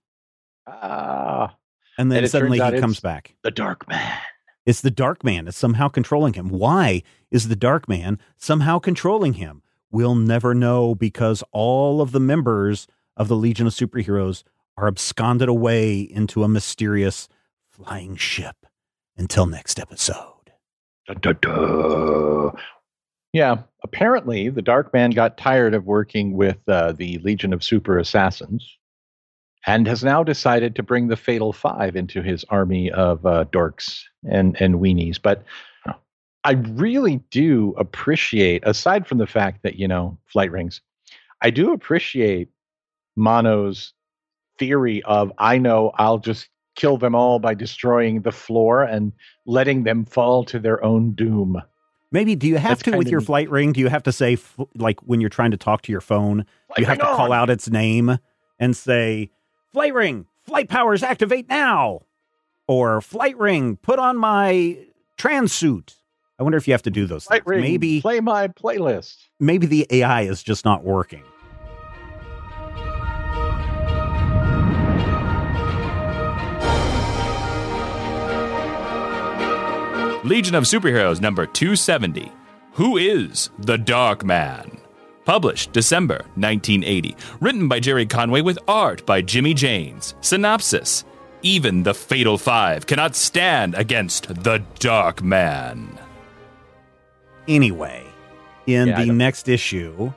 [0.68, 1.56] Ah,
[1.98, 3.36] And then And suddenly he comes back.
[3.44, 4.18] the Dark Man.
[4.66, 6.50] It's the Dark Man It's somehow controlling him.
[6.50, 9.62] Why is the Dark Man somehow controlling him?
[9.92, 14.44] We'll never know because all of the members of the Legion of Superheroes
[14.78, 17.28] are absconded away into a mysterious
[17.70, 18.56] flying ship.
[19.16, 20.52] Until next episode.
[21.06, 22.52] Dun, dun, dun.
[23.32, 27.98] Yeah, apparently the Dark Man got tired of working with uh, the Legion of Super
[27.98, 28.78] Assassins
[29.66, 34.02] and has now decided to bring the Fatal Five into his army of uh, dorks
[34.30, 35.20] and, and weenies.
[35.22, 35.44] But
[36.44, 40.82] I really do appreciate, aside from the fact that, you know, flight rings,
[41.42, 42.50] I do appreciate
[43.16, 43.94] Mano's
[44.66, 49.12] theory of I know I'll just kill them all by destroying the floor and
[49.46, 51.62] letting them fall to their own doom.
[52.12, 53.26] Maybe do you have That's to with your neat.
[53.26, 53.74] flight ring?
[53.74, 54.38] Do you have to say
[54.76, 56.46] like when you're trying to talk to your phone?
[56.78, 58.18] you have to Flight call out its name
[58.60, 59.30] and say,
[59.72, 62.02] "Flight ring, flight powers activate now,"
[62.68, 64.78] or "Flight ring, put on my
[65.18, 65.96] trans suit."
[66.40, 67.26] I wonder if you have to do those.
[67.26, 67.48] Flight things.
[67.50, 69.16] ring, Maybe play my playlist.
[69.40, 71.24] maybe the AI is just not working.
[80.24, 82.32] Legion of Superheroes number 270.
[82.74, 84.78] Who is the Dark Man?
[85.26, 87.18] Published December 1980.
[87.42, 90.16] Written by Gerry Conway with art by Jimmy Janes.
[90.22, 91.04] Synopsis
[91.42, 96.00] Even the Fatal Five cannot stand against the Dark Man.
[97.50, 98.06] Anyway,
[98.66, 100.14] in Yeah, the next issue,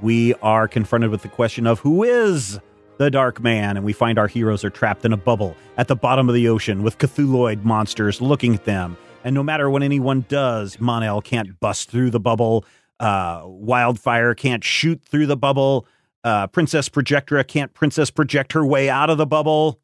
[0.00, 2.58] we are confronted with the question of who is
[2.98, 5.94] the Dark Man, and we find our heroes are trapped in a bubble at the
[5.94, 8.96] bottom of the ocean with Cthulhuoid monsters looking at them.
[9.26, 12.64] And no matter what anyone does, Mon-El can't bust through the bubble.
[13.00, 15.84] Uh, Wildfire can't shoot through the bubble.
[16.22, 19.80] Uh, Princess Projectra can't Princess project her way out of the bubble.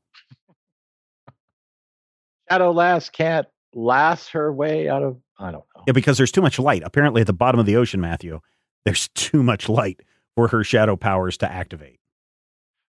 [2.48, 5.16] Shadow Lass can't lass her way out of.
[5.40, 5.82] I don't know.
[5.88, 6.84] Yeah, because there's too much light.
[6.84, 8.38] Apparently, at the bottom of the ocean, Matthew,
[8.84, 10.02] there's too much light
[10.36, 11.98] for her shadow powers to activate.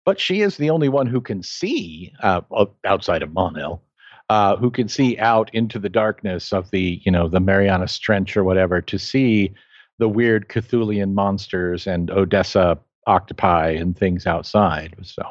[0.04, 2.42] But she is the only one who can see uh,
[2.84, 3.82] outside of Mon-El,
[4.30, 8.36] uh, who can see out into the darkness of the, you know, the Marianas Trench
[8.36, 9.52] or whatever to see
[9.98, 14.96] the weird Cthulian monsters and Odessa octopi and things outside.
[15.02, 15.22] So,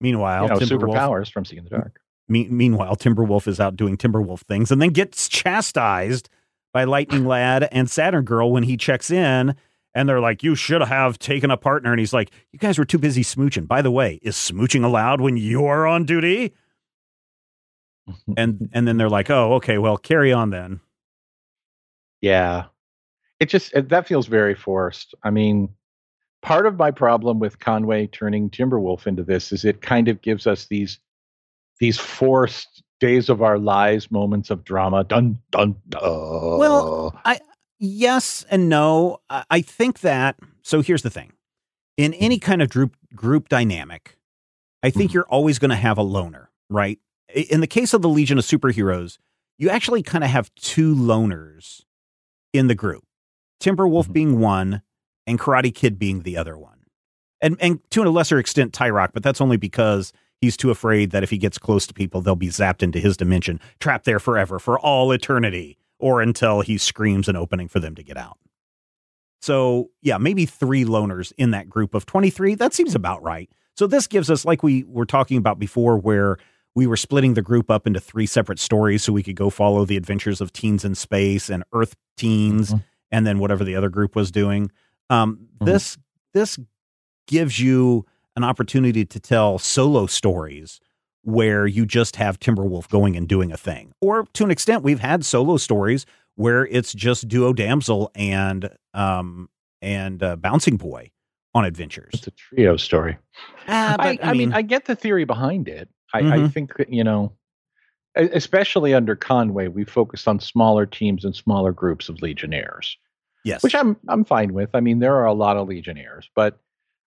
[0.00, 2.00] Meanwhile, you know, superpowers from seeing the dark.
[2.28, 6.28] me- meanwhile, Timberwolf is out doing Timberwolf things and then gets chastised
[6.72, 9.54] by Lightning Lad and Saturn Girl when he checks in.
[9.94, 12.84] And they're like, "You should have taken a partner." And he's like, "You guys were
[12.84, 16.52] too busy smooching." By the way, is smooching allowed when you're on duty?
[18.36, 20.80] And and then they're like, "Oh, okay, well, carry on then."
[22.20, 22.64] Yeah.
[23.40, 25.14] It just it, that feels very forced.
[25.22, 25.68] I mean,
[26.42, 30.46] part of my problem with Conway turning Timberwolf into this is it kind of gives
[30.46, 30.98] us these
[31.80, 35.04] these forced days of our lives moments of drama.
[35.04, 36.00] Dun dun dun.
[36.58, 37.40] Well, I
[37.78, 39.18] yes and no.
[39.28, 41.32] I I think that so here's the thing.
[41.98, 44.16] In any kind of group group dynamic,
[44.82, 45.14] I think Mhm.
[45.14, 46.98] you're always going to have a loner, right?
[47.36, 49.18] In the case of the Legion of Superheroes,
[49.58, 51.82] you actually kind of have two loners
[52.52, 53.04] in the group.
[53.62, 54.12] Timberwolf Mhm.
[54.12, 54.82] being one
[55.26, 56.78] and Karate Kid being the other one.
[57.40, 61.22] And and to a lesser extent Tyroc, but that's only because he's too afraid that
[61.22, 64.58] if he gets close to people, they'll be zapped into his dimension, trapped there forever
[64.58, 68.38] for all eternity or until he screams an opening for them to get out.
[69.42, 72.54] So, yeah, maybe three loners in that group of 23.
[72.54, 73.50] That seems about right.
[73.76, 76.38] So, this gives us, like we were talking about before, where
[76.76, 79.84] we were splitting the group up into three separate stories so we could go follow
[79.84, 82.84] the adventures of teens in space and Earth teens, Mhm.
[83.10, 84.70] and then whatever the other group was doing.
[85.10, 85.66] Um, Mhm.
[85.66, 85.98] This
[86.34, 86.58] this
[87.26, 88.04] gives you
[88.36, 90.78] an opportunity to tell solo stories
[91.22, 93.92] where you just have Timberwolf going and doing a thing.
[94.02, 96.04] Or to an extent, we've had solo stories
[96.34, 99.48] where it's just Duo Damsel and um
[99.80, 101.10] and uh, Bouncing Boy
[101.54, 102.10] on adventures.
[102.12, 103.16] It's a trio story.
[103.66, 105.88] Ah, I, but, I, mean, I get the theory behind it.
[106.12, 106.52] I, I Mhm.
[106.52, 107.32] think that, you know,
[108.14, 112.96] especially under Conway, we focused on smaller teams and smaller groups of Legionnaires,
[113.44, 114.70] yes, which I'm I'm fine with.
[114.74, 116.58] I mean, there are a lot of Legionnaires, but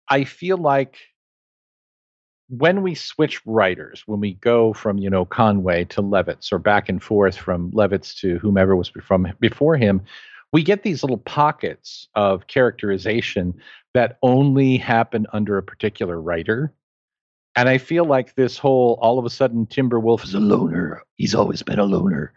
[0.09, 0.97] I feel like
[2.51, 6.89] when we switch writers, when we go from you know Conway to Levitz or back
[6.89, 10.03] and forth from Levitz to whomever was from before him,
[10.53, 13.55] we get these little pockets of characterization
[13.95, 16.73] that only happen under a particular writer.
[17.59, 21.03] And I feel like this whole all of a sudden Timberwolf is a loner.
[21.17, 22.33] He's always been a loner.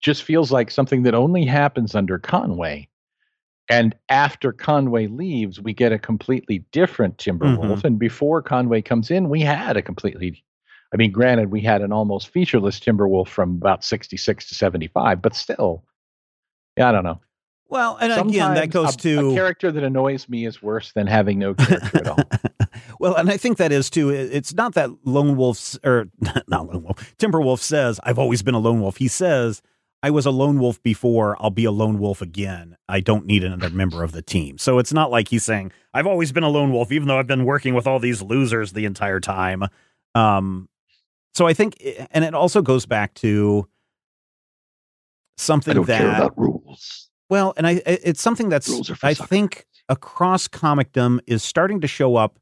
[0.00, 2.88] Just feels like something that only happens under Conway.
[3.68, 7.78] And after Conway leaves, we get a completely different Timberwolf.
[7.78, 7.86] Mm-hmm.
[7.86, 10.44] And before Conway comes in, we had a completely,
[10.92, 15.34] I mean, granted, we had an almost featureless Timberwolf from about 66 to 75, but
[15.34, 15.82] still,
[16.76, 17.20] yeah, I don't know.
[17.74, 21.08] Well, and again, that goes a, to a character that annoys me is worse than
[21.08, 22.18] having no character at all.
[23.00, 24.10] well, and I think that is too.
[24.10, 26.06] It's not that Lone Wolf's or
[26.46, 27.16] not Lone Wolf.
[27.18, 29.60] Timberwolf says, "I've always been a lone wolf." He says,
[30.04, 31.36] "I was a lone wolf before.
[31.40, 32.76] I'll be a lone wolf again.
[32.88, 36.06] I don't need another member of the team." So it's not like he's saying, "I've
[36.06, 38.84] always been a lone wolf, even though I've been working with all these losers the
[38.84, 39.64] entire time."
[40.14, 40.68] Um,
[41.34, 43.68] so I think, and it also goes back to
[45.36, 47.03] something that rules.
[47.34, 49.28] Well, and I it's something that's Rules are for I suckers.
[49.28, 52.38] think across comicdom is starting to show up.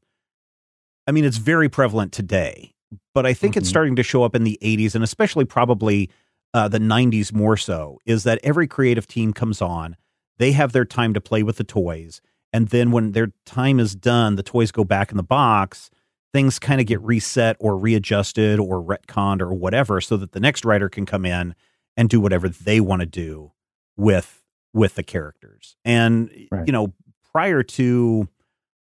[1.07, 2.75] I mean, it's very prevalent today,
[3.15, 3.69] but I think it's Mhm.
[3.71, 6.11] starting to show up in the 80s and especially probably
[6.53, 7.97] uh, the 90s more so.
[8.05, 9.95] Is that every creative team comes on,
[10.37, 12.21] they have their time to play with the toys,
[12.53, 15.89] and then when their time is done, the toys go back in the box.
[16.33, 20.63] Things kind of get reset or readjusted or retconned or whatever, so that the next
[20.63, 21.55] writer can come in
[21.97, 23.51] and do whatever they want to do
[23.97, 24.42] with
[24.73, 25.75] with the characters.
[25.85, 26.65] And Right.
[26.67, 26.93] you know,
[27.31, 28.27] prior to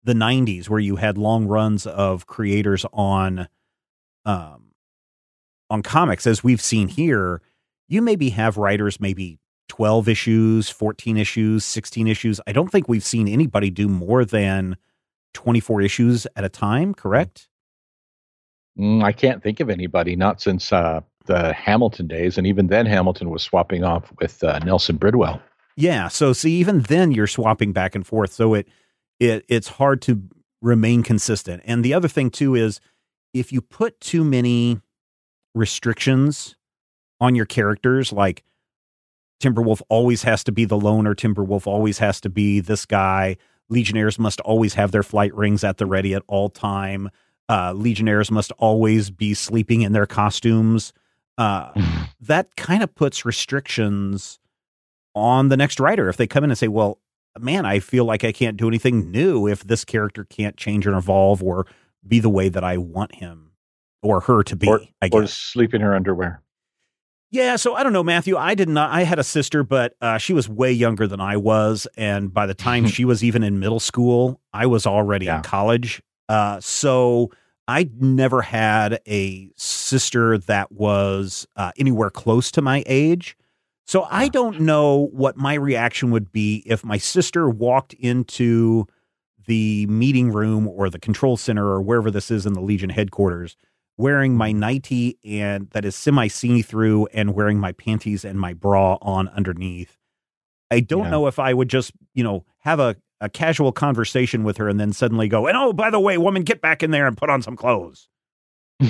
[0.05, 3.49] the 90s where you had long runs of creators on
[4.25, 4.73] um
[5.71, 7.41] on comics as we've seen here,
[7.89, 9.39] you maybe have writers maybe
[9.69, 12.41] 12 issues, 14 issues, 16 issues.
[12.47, 14.77] I don't think we've seen anybody do more than
[15.33, 17.49] 24 issues at a time, correct?
[18.79, 22.37] Mm, I can't think of anybody, not since uh, the Hamilton days.
[22.37, 25.41] And even then, Hamilton was swapping off with uh, Nelson Bridwell.
[25.77, 26.09] Yeah.
[26.09, 28.33] So see, even then you're swapping back and forth.
[28.33, 28.69] So it
[29.19, 30.23] it it's hard to
[30.61, 31.63] remain consistent.
[31.65, 32.81] And the other thing too is
[33.33, 34.81] if you put too many
[35.55, 36.57] restrictions
[37.21, 38.45] on your characters, like
[39.43, 43.37] Timberwolf always has to be the loner, Timberwolf always has to be this guy.
[43.69, 47.11] Legionnaires must always have their flight rings at the ready at all time.
[47.49, 50.93] Uh, Legionnaires must always be sleeping in their costumes.
[51.39, 51.73] Uh,
[52.21, 54.39] that kind of puts restrictions
[55.15, 56.09] on the next writer.
[56.09, 56.99] If they come in and say, well,
[57.39, 60.95] man, I feel like I can't do anything new if this character can't change or
[60.95, 61.67] evolve or
[62.07, 63.53] be the way that I want him
[64.03, 65.33] or her to be, or, I or guess.
[65.33, 66.43] sleep in her underwear.
[67.31, 68.37] Yeah, so I don't know, Matthew.
[68.37, 68.91] I did not.
[68.91, 72.45] I had a sister, but uh, she was way younger than I was, and by
[72.47, 75.37] the time she was even in middle school, I was already Yeah.
[75.39, 76.03] in college.
[76.29, 77.31] Uh, so
[77.69, 83.37] I never had a sister that was uh, anywhere close to my age.
[83.85, 88.87] So I don't know what my reaction would be if my sister walked into
[89.47, 93.57] the meeting room or the control center or wherever this is in the Legion headquarters
[93.97, 94.61] wearing my mm-hmm.
[94.61, 99.29] nightie and that is semi see through and wearing my panties and my bra on
[99.29, 99.99] underneath.
[100.71, 101.11] I don't Yeah.
[101.11, 104.81] know if I would just, you know, have a, a casual conversation with her and
[104.81, 107.31] then suddenly go, and oh, by the way, woman, get back in there and put
[107.31, 108.09] on some clothes.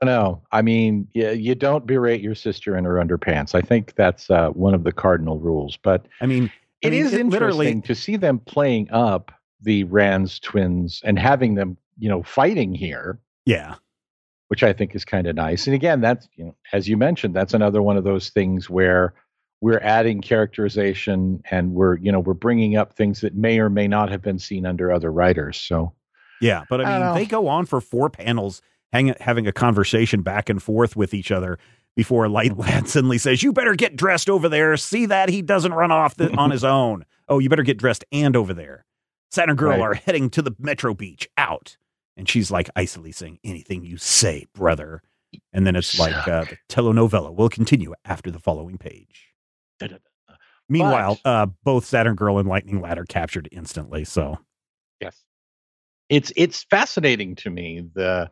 [0.00, 0.42] I don't know.
[0.52, 3.54] I mean, yeah, you don't berate your sister in her underpants.
[3.54, 5.76] I think that's uh, one of the cardinal rules.
[5.76, 6.50] But I mean,
[6.84, 11.18] I it mean, is interesting literally, to see them playing up the Ranzz twins and
[11.18, 13.76] having them, you know, fighting here, yeah,
[14.48, 15.66] which I think is kind of nice.
[15.66, 19.14] And again, that's you know, as you mentioned, that's another one of those things where
[19.60, 23.88] we're adding characterization and we're, you know, we're bringing up things that may or may
[23.88, 25.56] not have been seen under other writers.
[25.56, 25.94] So
[26.40, 26.64] yeah.
[26.68, 27.14] But I I mean, know.
[27.14, 28.60] they go on for four panels,
[28.94, 31.58] hang, having a conversation back and forth with each other
[31.96, 34.76] before Light Lad suddenly says, "You better get dressed over there.
[34.76, 37.04] See that he doesn't run off the, on his own.
[37.28, 38.86] Oh, you better get dressed and over there.
[39.30, 39.80] Saturn Girl Right.
[39.80, 41.28] are heading to the Metro Beach.
[41.36, 41.76] Out."
[42.16, 45.02] And she's like icily saying, anything you say, brother.
[45.52, 49.34] And then it's like uh, the telenovela will continue after the following page.
[49.80, 49.98] Da-da-da.
[50.68, 54.04] Meanwhile, But- uh, both Saturn Girl and Lightning Lad are captured instantly.
[54.04, 54.38] So
[55.00, 55.20] Yes.
[56.08, 58.30] It's it's fascinating to me the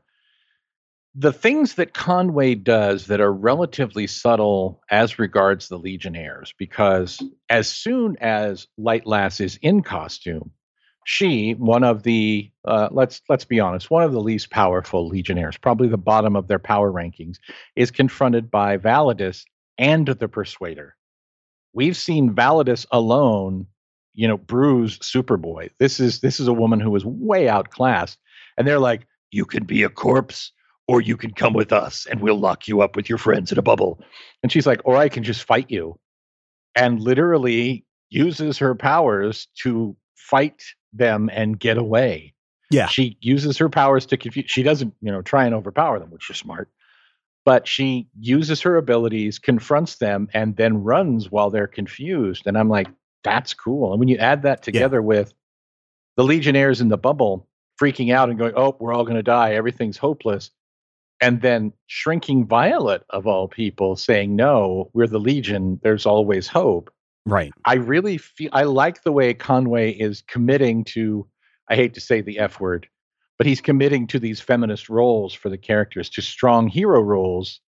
[1.14, 7.68] the things that Conway does that are relatively subtle as regards the Legionnaires, because as
[7.68, 10.50] soon as Light Lass is in costume,
[11.04, 15.58] she, one of the uh, let's let's be honest, one of the least powerful Legionnaires,
[15.58, 17.36] probably the bottom of their power rankings,
[17.76, 19.44] is confronted by Validus
[19.78, 20.94] and the Persuader.
[21.72, 23.66] We've seen Validus alone
[24.14, 25.70] you know, bruise Superboy.
[25.78, 28.18] This is this is a woman who is way outclassed,
[28.56, 30.52] and they're like, you can be a corpse,
[30.88, 33.58] or you can come with us, and we'll lock you up with your friends in
[33.58, 34.00] a bubble.
[34.42, 35.98] And she's like, or I can just fight you,
[36.74, 40.62] and literally uses her powers to fight
[40.92, 42.34] them and get away.
[42.70, 42.86] Yeah.
[42.86, 44.50] she uses her powers to confuse.
[44.50, 46.70] She doesn't, you know, try and overpower them, which is smart.
[47.44, 52.46] But she uses her abilities, confronts them, and then runs while they're confused.
[52.46, 52.88] And I'm like,
[53.24, 53.92] that's cool.
[53.92, 55.34] And when you add that together with
[56.16, 57.48] the Legionnaires in the bubble
[57.80, 60.50] freaking out and going, oh, we're all going to die, everything's hopeless.
[61.22, 66.90] And then shrinking Violet, of all people, saying, no, we're the Legion, there's always hope.
[67.24, 67.52] right.
[67.64, 71.26] I really feel, I like the way Conway is committing to,
[71.70, 72.88] I hate to say the F word,
[73.38, 77.60] but he's committing to these feminist roles for the characters, to strong hero roles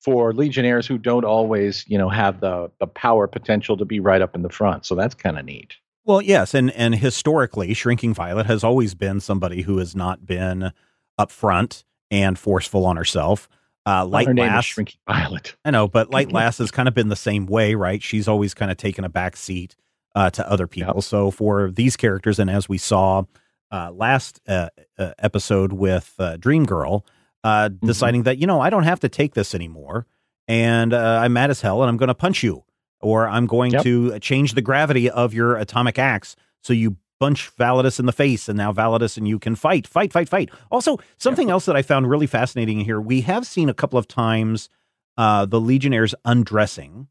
[0.00, 4.20] for legionnaires who don't always, you know, have the the power potential to be right
[4.20, 4.84] up in the front.
[4.84, 5.74] So that's kind of neat.
[6.04, 10.72] Well, yes, and and historically, Shrinking Violet has always been somebody who has not been
[11.18, 11.84] upfront
[12.14, 13.48] and forceful on herself.
[13.86, 15.56] Uh, Light Her Lass, Shrinking Violet.
[15.64, 18.02] I know, but Light Lass has kind of been the same way, right?
[18.02, 19.74] She's always kind of taken a back seat
[20.14, 21.02] uh, to other people.
[21.02, 23.24] So for these characters, and as we saw
[23.72, 27.04] uh, last uh, uh, episode with uh, Dream Girl,
[27.42, 27.86] uh, Mm-hmm.
[27.86, 30.06] deciding that you know I don't have to take this anymore,
[30.48, 32.64] and uh, I'm mad as hell, and I'm going to punch you,
[33.02, 33.82] or I'm going Yep.
[33.82, 38.48] to change the gravity of your atomic axe so you punch Validus in the face,
[38.48, 40.50] and now Validus and you can fight, fight, fight, fight.
[40.70, 44.08] Also, something else that I found really fascinating here: we have seen a couple of
[44.08, 44.68] times
[45.16, 47.08] uh, the Legionnaires undressing.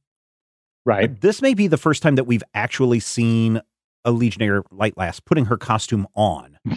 [0.86, 1.20] Right.
[1.22, 3.62] This may be the first time that we've actually seen
[4.04, 6.58] a Legionnaire Light Lass putting her costume on.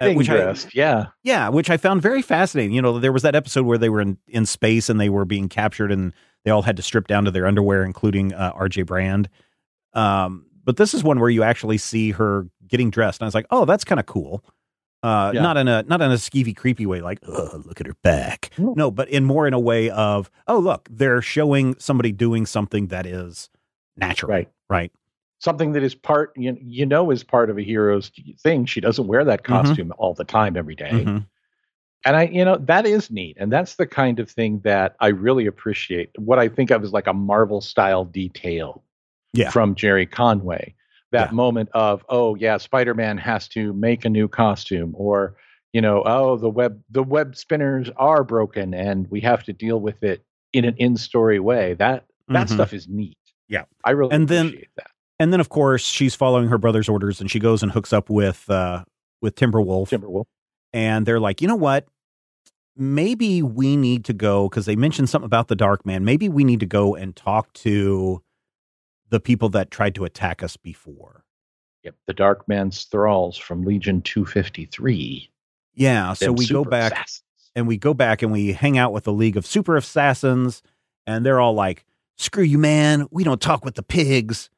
[0.00, 0.74] Getting which I- dressed.
[0.74, 1.06] yeah.
[1.22, 2.72] Yeah, which I found very fascinating.
[2.72, 5.24] You know, there was that episode where they were in, in space and they were
[5.24, 6.12] being captured and
[6.44, 9.28] they all had to strip down to their underwear, including uh, RJ Brande.
[9.94, 13.22] Um, but this is one where you actually see her getting dressed.
[13.22, 14.44] And I was like, oh, that's kind of cool.
[15.02, 15.40] Uh, Yeah.
[15.40, 18.50] not in a not in a skeevy, creepy way, like, oh, look at her back.
[18.58, 18.74] No.
[18.76, 22.88] No, but in more in a way of, oh, look, they're showing somebody doing something
[22.88, 23.48] that is
[23.96, 24.28] natural.
[24.30, 24.50] Right.
[24.68, 24.92] Right.
[25.38, 28.12] Something that is part, you, you know, is part of a hero's
[28.42, 28.66] thing.
[28.66, 29.46] She doesn't wear that Mhm.
[29.46, 30.90] costume all the time, every day.
[31.06, 31.24] Mhm.
[32.04, 33.38] And I, you know, that is neat.
[33.40, 36.10] And that's the kind of thing that I really appreciate.
[36.18, 38.84] What I think of as like a Marvel style detail
[39.32, 39.50] Yeah.
[39.50, 40.74] from Gerry Conway.
[41.12, 41.34] That Yeah.
[41.34, 45.36] moment of, oh yeah, Spider Man has to make a new costume, or,
[45.72, 49.80] you know, oh, the web the web spinners are broken and we have to deal
[49.80, 50.22] with it
[50.52, 51.74] in an in story way.
[51.74, 52.52] That that Mhm.
[52.54, 53.16] stuff is neat.
[53.48, 53.64] Yeah.
[53.84, 54.90] I really And then- appreciate that.
[55.20, 58.08] And then, of course, she's following her brother's orders, and she goes and hooks up
[58.10, 58.84] with uh,
[59.20, 60.26] with Timberwolf, Timberwolf.
[60.72, 61.86] and they're like, you know what?
[62.76, 66.04] Maybe we need to go because they mentioned something about the Dark Man.
[66.04, 68.22] Maybe we need to go and talk to
[69.10, 71.24] the people that tried to attack us before.
[71.84, 71.94] Yep.
[72.06, 75.30] The Dark Man's thralls from Legion 253.
[75.74, 77.22] Yeah, so Them we go back assassins.
[77.54, 80.62] and we go back and we hang out with the League of Super Assassins,
[81.06, 81.84] and they're all like,
[82.16, 83.06] "Screw you, man!
[83.10, 84.50] We don't talk with the pigs."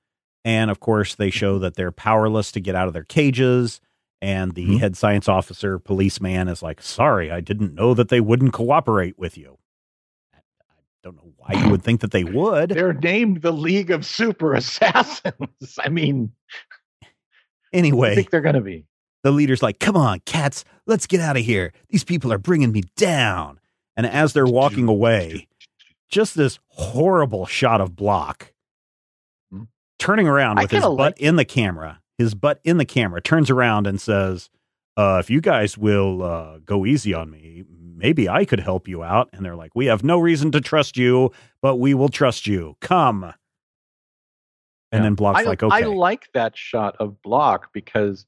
[0.45, 3.81] And of course, they show that they're powerless to get out of their cages.
[4.23, 4.81] And the Mhm.
[4.81, 9.37] head science officer, policeman, is like, "Sorry, I didn't know that they wouldn't cooperate with
[9.37, 9.59] you."
[11.03, 12.71] Don't know why you would think that they would.
[12.71, 15.79] They're named the League of Super Assassins.
[15.79, 16.33] I mean,
[17.73, 18.85] anyway, I think they're going to be.
[19.23, 21.73] the leader's like, "Come on, cats, let's get out of here.
[21.89, 23.61] These people are bringing me down."
[23.97, 25.47] And as they're walking away,
[26.11, 28.53] just this horrible shot of Block
[29.53, 29.65] Hmm.
[29.99, 32.01] turning around with his butt like- in the camera.
[32.19, 34.51] His butt in the camera turns around and says,
[34.99, 37.65] uh, "If you guys will uh, go easy on me,
[38.01, 40.97] maybe I could help you out." And they're like, "We have no reason to trust
[40.97, 41.31] you,
[41.63, 42.77] but we will trust you.
[42.81, 43.25] Come."
[44.93, 45.03] And Yeah.
[45.03, 48.27] then Block's I, like, "Okay." I like that shot of Block because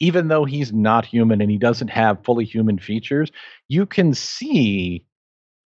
[0.00, 3.30] even though he's not human and he doesn't have fully human features,
[3.68, 5.04] you can see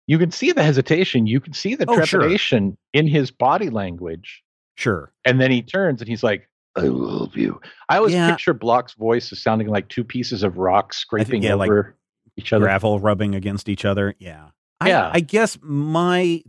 [0.08, 2.20] you can see the hesitation, you can see the Oh, sure.
[2.20, 4.44] trepidation in his body language.
[4.76, 5.12] sure.
[5.26, 7.60] And then he turns and he's like, I love you.
[7.90, 8.30] I always Yeah.
[8.30, 11.96] picture Block's voice as sounding like two pieces of rock scraping yeah, like over
[12.38, 12.66] each other.
[12.66, 14.16] gravel rubbing against each other.
[14.20, 14.50] Yeah.
[14.80, 15.10] I, Yeah.
[15.14, 16.44] I guess my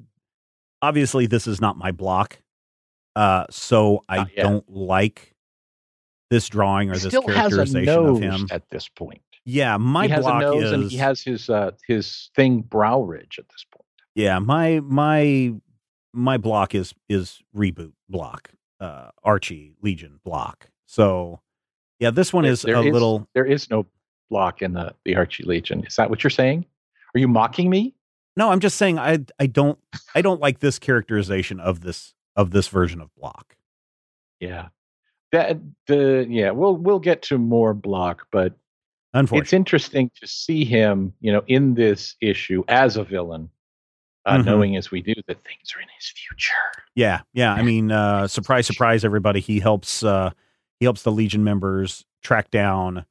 [0.82, 2.39] obviously this is not my block.
[3.14, 5.34] Uh so I Not don't like
[6.30, 8.47] this drawing or He this still has a characterization nose of him.
[8.51, 9.22] at this point.
[9.45, 12.62] Yeah, my he has block a nose is and he has his uh, his thing
[12.62, 13.84] brow ridge at this point.
[14.16, 15.55] Yeah, my my
[16.12, 18.51] my block is is reboot block.
[18.80, 20.68] Uh Archie Legion block.
[20.84, 21.41] So
[22.01, 23.87] yeah, this one There- is there a is- little There is no
[24.31, 25.85] block in the the Archie Legion.
[25.87, 26.64] Is that what you're saying?
[27.14, 27.95] Are you mocking me?
[28.37, 29.79] No, I'm just saying I I don't
[30.14, 33.57] I don't like this characterization of this of this version of block.
[34.41, 34.68] Yeah.
[35.33, 38.55] That the yeah, we'll we'll get to more block, but
[39.14, 39.43] Unfortunately.
[39.45, 43.49] it's interesting to see him, you know, in this issue as a villain,
[44.27, 44.45] uh, Mhm.
[44.45, 46.53] knowing as we do that things are in his future.
[46.95, 47.53] Yeah, yeah.
[47.55, 49.41] I mean, uh, surprise, surprise, everybody.
[49.41, 50.03] He helps.
[50.03, 50.31] Uh,
[50.79, 53.07] he helps the Legion members track down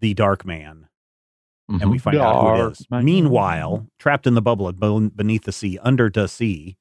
[0.00, 0.88] the Dark Man,
[1.68, 2.86] and we find out who it is.
[3.04, 6.76] Meanwhile, trapped in the bubble beneath the sea, under the sea,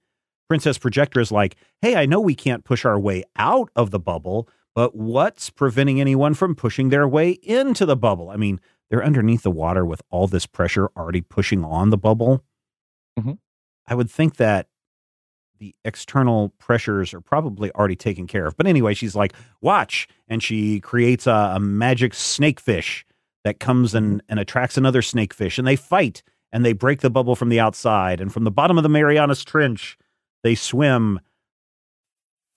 [0.49, 3.99] Princess Projectra is like, "Hey, I know we can't push our way out of the
[3.99, 8.29] bubble, but what's preventing anyone from pushing their way into the bubble?
[8.29, 12.43] I mean, they're underneath the water with all this pressure already pushing on the bubble.
[13.19, 13.39] Mhm.
[13.87, 14.67] I would think that
[15.59, 18.55] the external pressures are probably already taken care of.
[18.55, 20.07] But anyway, she's like, watch.
[20.27, 23.03] And she creates a, a magic snakefish
[23.47, 25.57] that comes and, and attracts another snakefish.
[25.57, 26.21] And they fight
[26.51, 28.19] and they break the bubble from the outside.
[28.19, 29.97] And from the bottom of the Marianas Trench,
[30.43, 31.21] they swim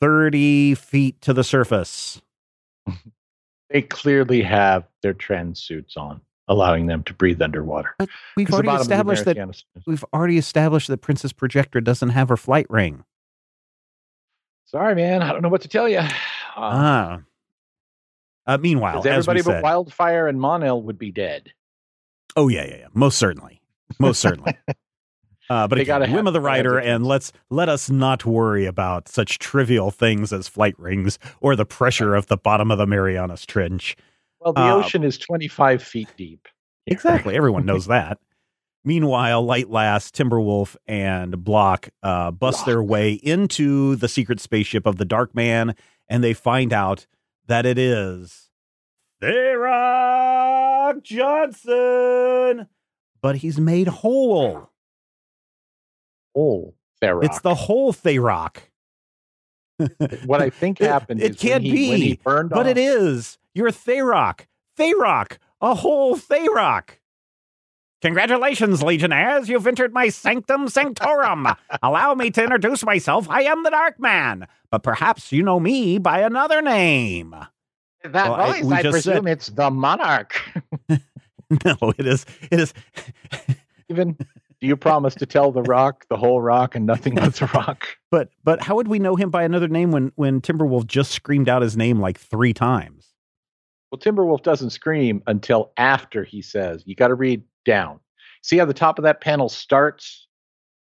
[0.01, 2.21] 30 feet to the surface.
[3.73, 7.95] They clearly have their trend suits on, allowing them to breathe underwater.
[8.37, 11.85] We've 'Cause the already bottom of the established that we've already established that Princess Projectra
[11.85, 13.05] doesn't have her flight ring.
[14.67, 15.23] Sorry, man.
[15.23, 15.99] I don't know what to tell you.
[15.99, 16.09] Uh,
[16.57, 17.21] Ah.
[18.47, 21.53] Uh, meanwhile, 'cause as we everybody but said, Wildfire and Mon-El would be dead.
[22.37, 23.61] oh yeah, yeah, yeah, most certainly,
[23.99, 24.55] most certainly.
[25.49, 28.67] Uh, but They again, have- whim of the writer, and let's let us not worry
[28.67, 32.87] about such trivial things as flight rings or the pressure of the bottom of the
[32.87, 33.97] Marianas Trench.
[34.39, 36.47] Well, the Uh, ocean is 25 feet deep.
[36.87, 36.95] here.
[36.95, 38.19] Exactly, everyone knows that.
[38.85, 44.99] Meanwhile, Light Lass, Timberwolf, and Block uh, bust their way into the secret spaceship of
[44.99, 45.75] the Dark Man,
[46.09, 47.09] and they find out
[47.51, 48.49] that it is
[49.21, 52.69] Tharok Johnson.
[53.21, 54.71] But he's made whole.
[56.35, 57.25] Oh, Therock.
[57.25, 58.59] It's the whole Tharok.
[60.27, 63.39] what I think happened it can't he, when he be, But off, it is.
[63.53, 64.47] You're Tharok.
[64.79, 65.39] Tharok.
[65.61, 66.91] A whole Tharok.
[68.03, 69.49] Congratulations, Legionnaires.
[69.49, 71.47] You've entered my sanctum sanctorum.
[71.83, 73.29] Allow me to introduce myself.
[73.29, 77.35] I am the Dark Man, but perhaps you know me by another name.
[78.03, 80.41] That Well, I- voice, we I, just said- presume it's the monarch.
[81.65, 82.25] No, it is.
[82.53, 82.73] It is.
[83.89, 87.47] Even do you promise to tell the rock the whole rock and nothing but the
[87.47, 87.89] rock?
[88.09, 91.49] But but how would we know him by another name when when Timberwolf just screamed
[91.49, 93.09] out his name like three times?
[93.91, 98.01] Well, Timberwolf doesn't scream until after he says, "You got to read down."
[98.43, 100.27] See how the top of that panel starts.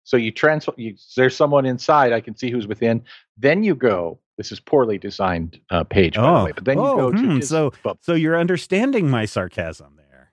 [0.04, 0.68] So you trans.
[0.78, 2.12] You, there's someone inside.
[2.14, 3.04] I can see who's within.
[3.38, 4.20] Then you go.
[4.38, 6.46] This is poorly designed uh, page, by the Oh.
[6.46, 6.52] way.
[6.54, 8.00] But then you Oh, go to hmm, his so- book.
[8.02, 10.32] So you're understanding my sarcasm there.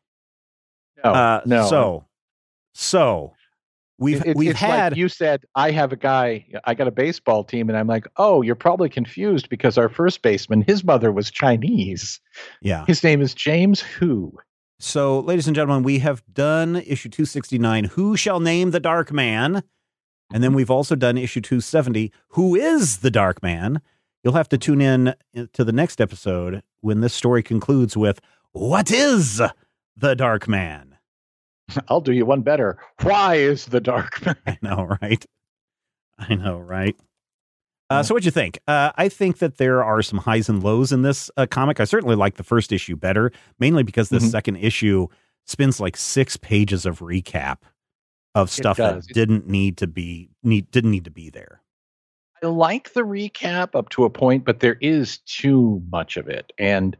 [1.04, 1.66] No, uh, no.
[1.68, 2.04] So
[2.72, 3.34] so
[3.98, 6.92] we've It- we've it's had like you said i have a guy i got a
[6.92, 11.10] baseball team and i'm like oh you're probably confused because our first baseman his mother
[11.10, 12.20] was chinese
[12.62, 12.84] yeah.
[12.86, 14.32] his name is james who
[14.80, 19.64] So, ladies and gentlemen, we have done issue 269, Who Shall Name the Dark Man?
[20.32, 23.80] And then we've also done issue 270, Who is the Dark Man?
[24.22, 25.14] You'll have to tune in uh,
[25.52, 28.20] to the next episode when this story concludes with,
[28.52, 29.42] What is
[29.96, 30.88] the Dark Man?
[31.88, 35.24] i'll do you one better why is the dark man I know, right?
[36.18, 36.96] I know, right?
[37.90, 38.58] Uh, so, what'd you think?
[38.66, 41.80] Uh, I think that there are some highs and lows in this uh, comic.
[41.80, 44.30] I certainly like the first issue better, mainly because this Mhm.
[44.30, 45.06] second issue
[45.46, 47.58] spends like six pages of recap
[48.34, 51.62] of stuff that didn't need to be need didn't need to be there.
[52.42, 56.52] i like the recap up to a point but there is too much of it
[56.58, 56.96] and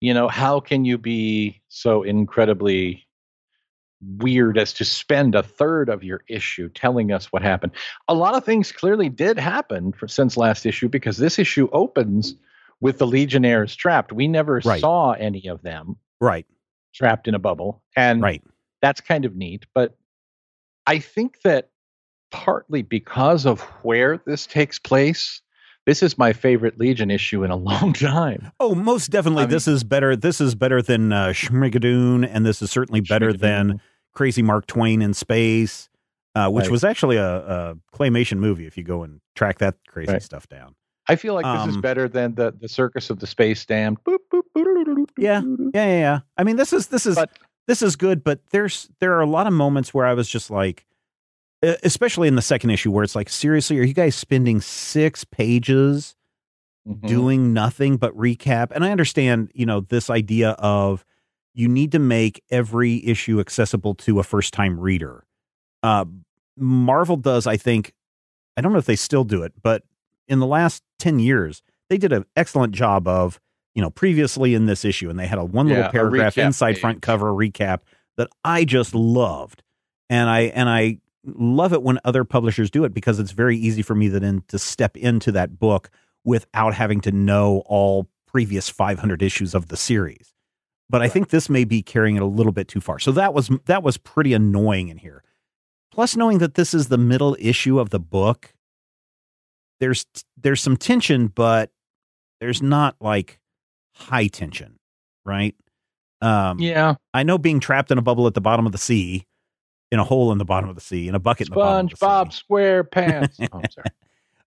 [0.00, 3.06] you know how can you be so incredibly
[4.18, 7.72] weird as to spend a third of your issue telling us what happened.
[8.08, 12.34] A lot of things clearly did happen for, since last issue because this issue opens
[12.80, 14.12] with the Legionnaires trapped.
[14.12, 14.80] We never Right.
[14.80, 16.46] saw any of them Right,
[16.94, 18.42] trapped in a bubble, and right.
[18.80, 19.66] that's kind of neat.
[19.74, 19.96] But
[20.86, 21.70] I think that
[22.32, 25.42] partly because of where this takes place,
[25.86, 28.50] this is my favorite Legion issue in a long time.
[28.58, 29.42] Oh, most definitely.
[29.44, 30.16] I mean- this is better.
[30.16, 33.80] This is better than uh, Schmigadoon, and this is certainly better than
[34.14, 35.88] Crazy Mark Twain in Space,
[36.34, 36.70] uh, which Right.
[36.72, 38.66] was actually a, a claymation movie.
[38.66, 40.22] If you go and track that crazy Right.
[40.22, 40.74] stuff down.
[41.08, 44.02] I feel like this is Um, better than the the Circus of the Space Damned.
[44.04, 45.40] Boop, boop, boop, Yeah.
[45.74, 46.20] Yeah, yeah, yeah.
[46.36, 47.30] I mean, this is this is But-
[47.66, 50.50] this is good, but there's there are a lot of moments where I was just
[50.50, 50.86] like,
[51.62, 56.14] especially in the second issue, where it's like, seriously, are you guys spending six pages
[56.88, 57.06] Mhm.
[57.06, 58.68] doing nothing but recap?
[58.72, 61.04] And I understand, you know, this idea of
[61.54, 65.24] you need to make every issue accessible to a first time reader.
[65.82, 66.04] Uh,
[66.56, 67.92] Marvel does, I think,
[68.56, 69.82] I don't know if they still do it, but
[70.28, 73.40] in the last 10 years, they did an excellent job of,
[73.74, 76.74] you know, previously in this issue, and they had a one Yeah, little paragraph inside
[76.74, 76.80] page.
[76.80, 77.80] front cover recap
[78.16, 79.62] that I just loved.
[80.08, 83.80] And I, and I, love it when other publishers do it because it's very easy
[83.80, 85.88] for me then to step into that book
[86.24, 90.31] without having to know all previous 500 issues of the series.
[90.92, 92.98] But I think this may be carrying it a little bit too far.
[92.98, 95.24] So that was that was pretty annoying in here.
[95.90, 98.54] Plus knowing that this is the middle issue of the book,
[99.80, 100.04] there's
[100.36, 101.70] there's some tension but
[102.40, 103.40] there's not like
[103.94, 104.78] high tension,
[105.24, 105.56] right?
[106.20, 109.26] Um Yeah, I know being trapped in a bubble at the bottom of the sea,
[109.90, 111.86] in a hole in the bottom of the sea, in a bucket in the bottom
[111.86, 112.04] of the sea.
[112.04, 113.48] SpongeBob SquarePants.
[113.52, 113.86] oh, I'm sorry.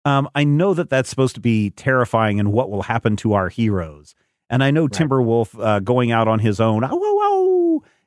[0.05, 3.49] Um, I know that that's supposed to be terrifying and what will happen to our
[3.49, 4.15] heroes.
[4.51, 6.85] And I know Timberwolf uh, going out on his own,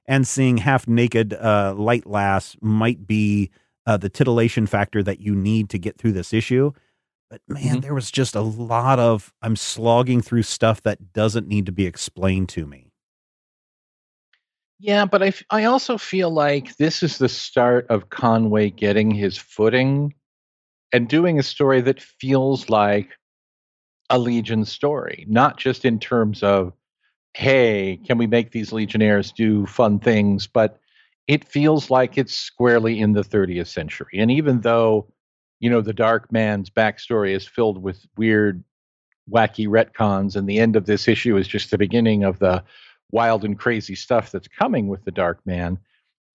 [0.05, 3.49] and seeing half naked uh, Light Lass might be
[3.85, 6.71] uh, the titillation factor that you need to get through this issue.
[7.29, 7.81] But man, Mhm.
[7.81, 11.85] there was just a lot of I'm slogging through stuff that doesn't need to be
[11.85, 12.91] explained to me.
[14.79, 19.09] Yeah, but I, f- I also feel like this is the start of Conway getting
[19.11, 20.13] his footing
[20.93, 23.09] and doing a story that feels like
[24.09, 26.73] a Legion story, not just in terms of,
[27.33, 30.79] hey, can we make these Legionnaires do fun things, but
[31.27, 34.17] it feels like it's squarely in the 30th century.
[34.17, 35.11] And even though,
[35.59, 38.63] you know, the Dark Man's backstory is filled with weird,
[39.29, 42.63] wacky retcons, and the end of this issue is just the beginning of the
[43.11, 45.77] wild and crazy stuff that's coming with the Dark Man,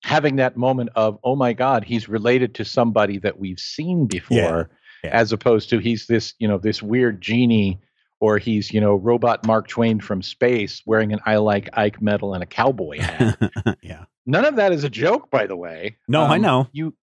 [0.04, 4.36] having that moment of, oh my God, he's related to somebody that we've seen before,
[4.36, 4.64] yeah.
[5.04, 7.80] As opposed to he's this, you know, this weird genie,
[8.20, 12.34] or he's, you know, robot Mark Twain from space wearing an I like Ike medal
[12.34, 13.78] and a cowboy hat.
[13.82, 14.04] yeah.
[14.26, 15.96] None of that is a joke, by the way.
[16.06, 16.68] No, I Um, know.
[16.72, 16.94] You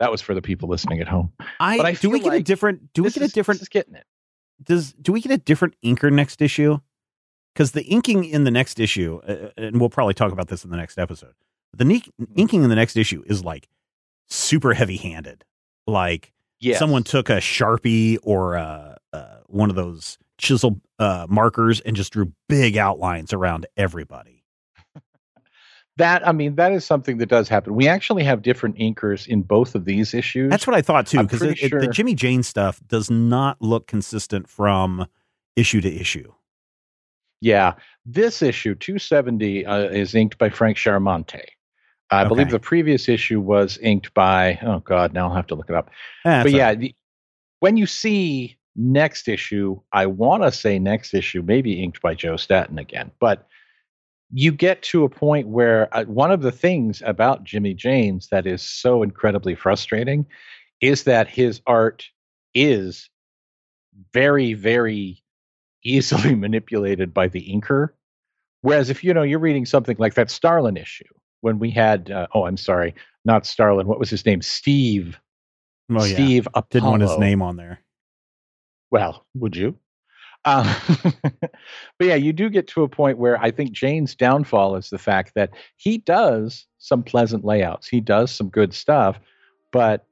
[0.00, 1.32] that was for the people listening at home.
[1.60, 3.66] I, But I do we get a like different do we get a different this
[3.66, 4.04] is getting it.
[4.62, 6.78] does do we get a different inker next issue?
[7.54, 10.70] Because the inking in the next issue, uh, and we'll probably talk about this in
[10.70, 11.34] the next episode.
[11.74, 12.02] The ne-
[12.34, 13.68] inking in the next issue is like
[14.28, 15.44] super heavy handed.
[15.86, 16.32] Like
[16.62, 16.78] Yes.
[16.78, 18.94] someone took a sharpie or uh,
[19.52, 24.44] one of those chisel uh, markers and just drew big outlines around everybody.
[25.96, 27.74] that I mean that is something that does happen.
[27.74, 30.50] We actually have different inkers in both of these issues.
[30.50, 31.22] That's what I thought too.
[31.22, 35.06] Because pretty the Jimmy Janes stuff does not look consistent from
[35.54, 36.32] issue to issue.
[37.40, 37.74] Yeah,
[38.06, 41.44] this issue 270 uh, is inked by Frank Chiaramonte.
[42.12, 45.70] I believe the previous issue was inked by oh god, now I'll have to look
[45.70, 45.90] it up.
[46.24, 46.78] Eh, but yeah, right.
[46.78, 46.94] the,
[47.60, 52.36] when you see next issue, I want to say next issue maybe inked by Joe
[52.36, 53.46] Staton again, but
[54.32, 58.46] you get to a point where uh, one of the things about Jimmy Janes that
[58.46, 60.26] is so incredibly frustrating
[60.80, 62.06] is that his art
[62.54, 63.08] is
[64.12, 65.22] very very
[65.84, 67.90] easily manipulated by the inker
[68.62, 71.04] whereas if you know you're reading something like that starlin issue
[71.42, 74.42] when we had uh, oh i'm sorry not starlin what was his name?
[74.42, 75.20] Steve.
[75.88, 75.98] Yeah.
[76.00, 77.80] steve didn't want his name on there.
[78.90, 79.76] well would you?
[80.44, 80.80] Uh,
[81.42, 81.60] but
[82.00, 85.32] yeah you do get to a point where i think jane's downfall is the fact
[85.34, 87.86] that he does some pleasant layouts.
[87.86, 89.20] He does some good stuff
[89.72, 90.06] but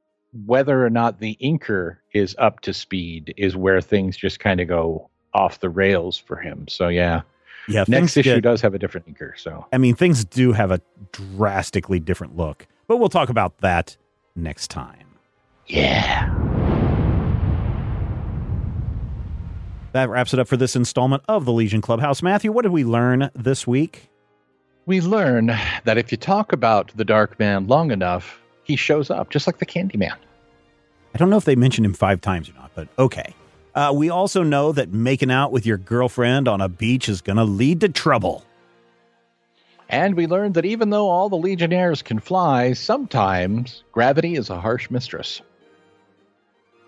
[0.47, 4.69] whether or not the inker is up to speed is where things just kind of
[4.69, 6.67] go off the rails for him.
[6.69, 7.23] So yeah
[7.69, 10.71] Yeah, next issue get- does have a different inker so I mean, things do have
[10.71, 10.81] a
[11.13, 13.97] drastically different look, but we'll talk about that
[14.35, 15.07] next time.
[15.67, 16.29] yeah
[19.93, 22.23] That wraps it up for this installment of the Legion Clubhouse.
[22.23, 24.07] Matthew, what did we learn this week?
[24.87, 25.47] we learn
[25.85, 29.59] that if you talk about the dark man long enough he shows up just like
[29.59, 30.17] the candy man
[31.15, 33.35] I don't know if they mentioned him five times or not, but okay.
[33.75, 37.37] Uh, we also know that making out with your girlfriend on a beach is going
[37.37, 38.45] to lead to trouble.
[39.89, 44.61] And we learned that even though all the Legionnaires can fly, sometimes gravity is a
[44.61, 45.43] harsh mistress.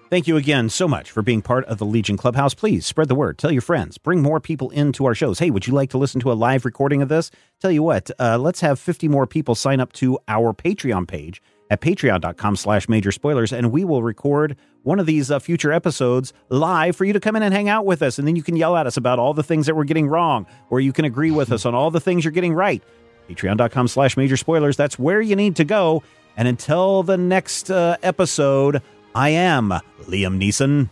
[0.09, 2.53] Thank you again so much for being part of the Legion Clubhouse.
[2.53, 3.39] Please spread the word.
[3.39, 3.97] Tell your friends.
[3.97, 5.39] Bring more people into our shows.
[5.39, 7.31] Hey, would you like to listen to a live recording of this?
[7.61, 11.41] Tell you what, uh, let's have 50 more people sign up to our Patreon page
[11.73, 16.35] at patreon.com slash major spoilers, and we will record one of these uh, future episodes
[16.51, 18.19] live for you to come in and hang out with us.
[18.19, 20.45] And then you can yell at us about all the things that we're getting wrong,
[20.69, 22.83] or you can agree with us on all the things you're getting right.
[23.31, 24.77] Patreon.com slash major spoilers.
[24.77, 26.03] That's where you need to go.
[26.37, 28.83] And until the next uh, episode,
[29.15, 29.71] I am
[30.03, 30.91] Liam Neeson.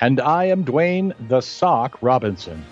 [0.00, 2.64] And I am Dwayne the Sock Robinson.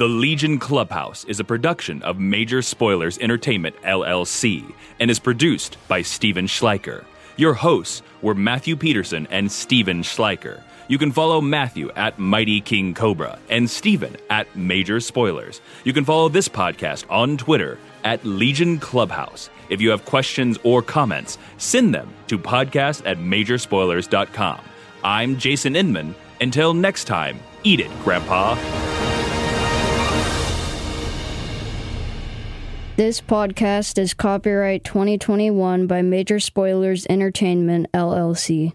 [0.00, 4.64] The Legion Clubhouse is a production of Major Spoilers Entertainment, LLC,
[4.98, 7.04] and is produced by Stephen Schleicher.
[7.36, 10.62] Your hosts were Matthew Peterson and Stephen Schleicher.
[10.88, 15.60] You can follow Matthew at Mighty King Cobra and Stephen at Major Spoilers.
[15.84, 19.50] You can follow this podcast on Twitter at Legion Clubhouse.
[19.68, 24.62] If you have questions or comments, send them to podcast at majorspoilers.com.
[25.04, 26.14] I'm Jason Inman.
[26.40, 28.56] Until next time, eat it, Grandpa.
[33.00, 38.74] This podcast is copyright 2021 by Major Spoilers Entertainment, LLC.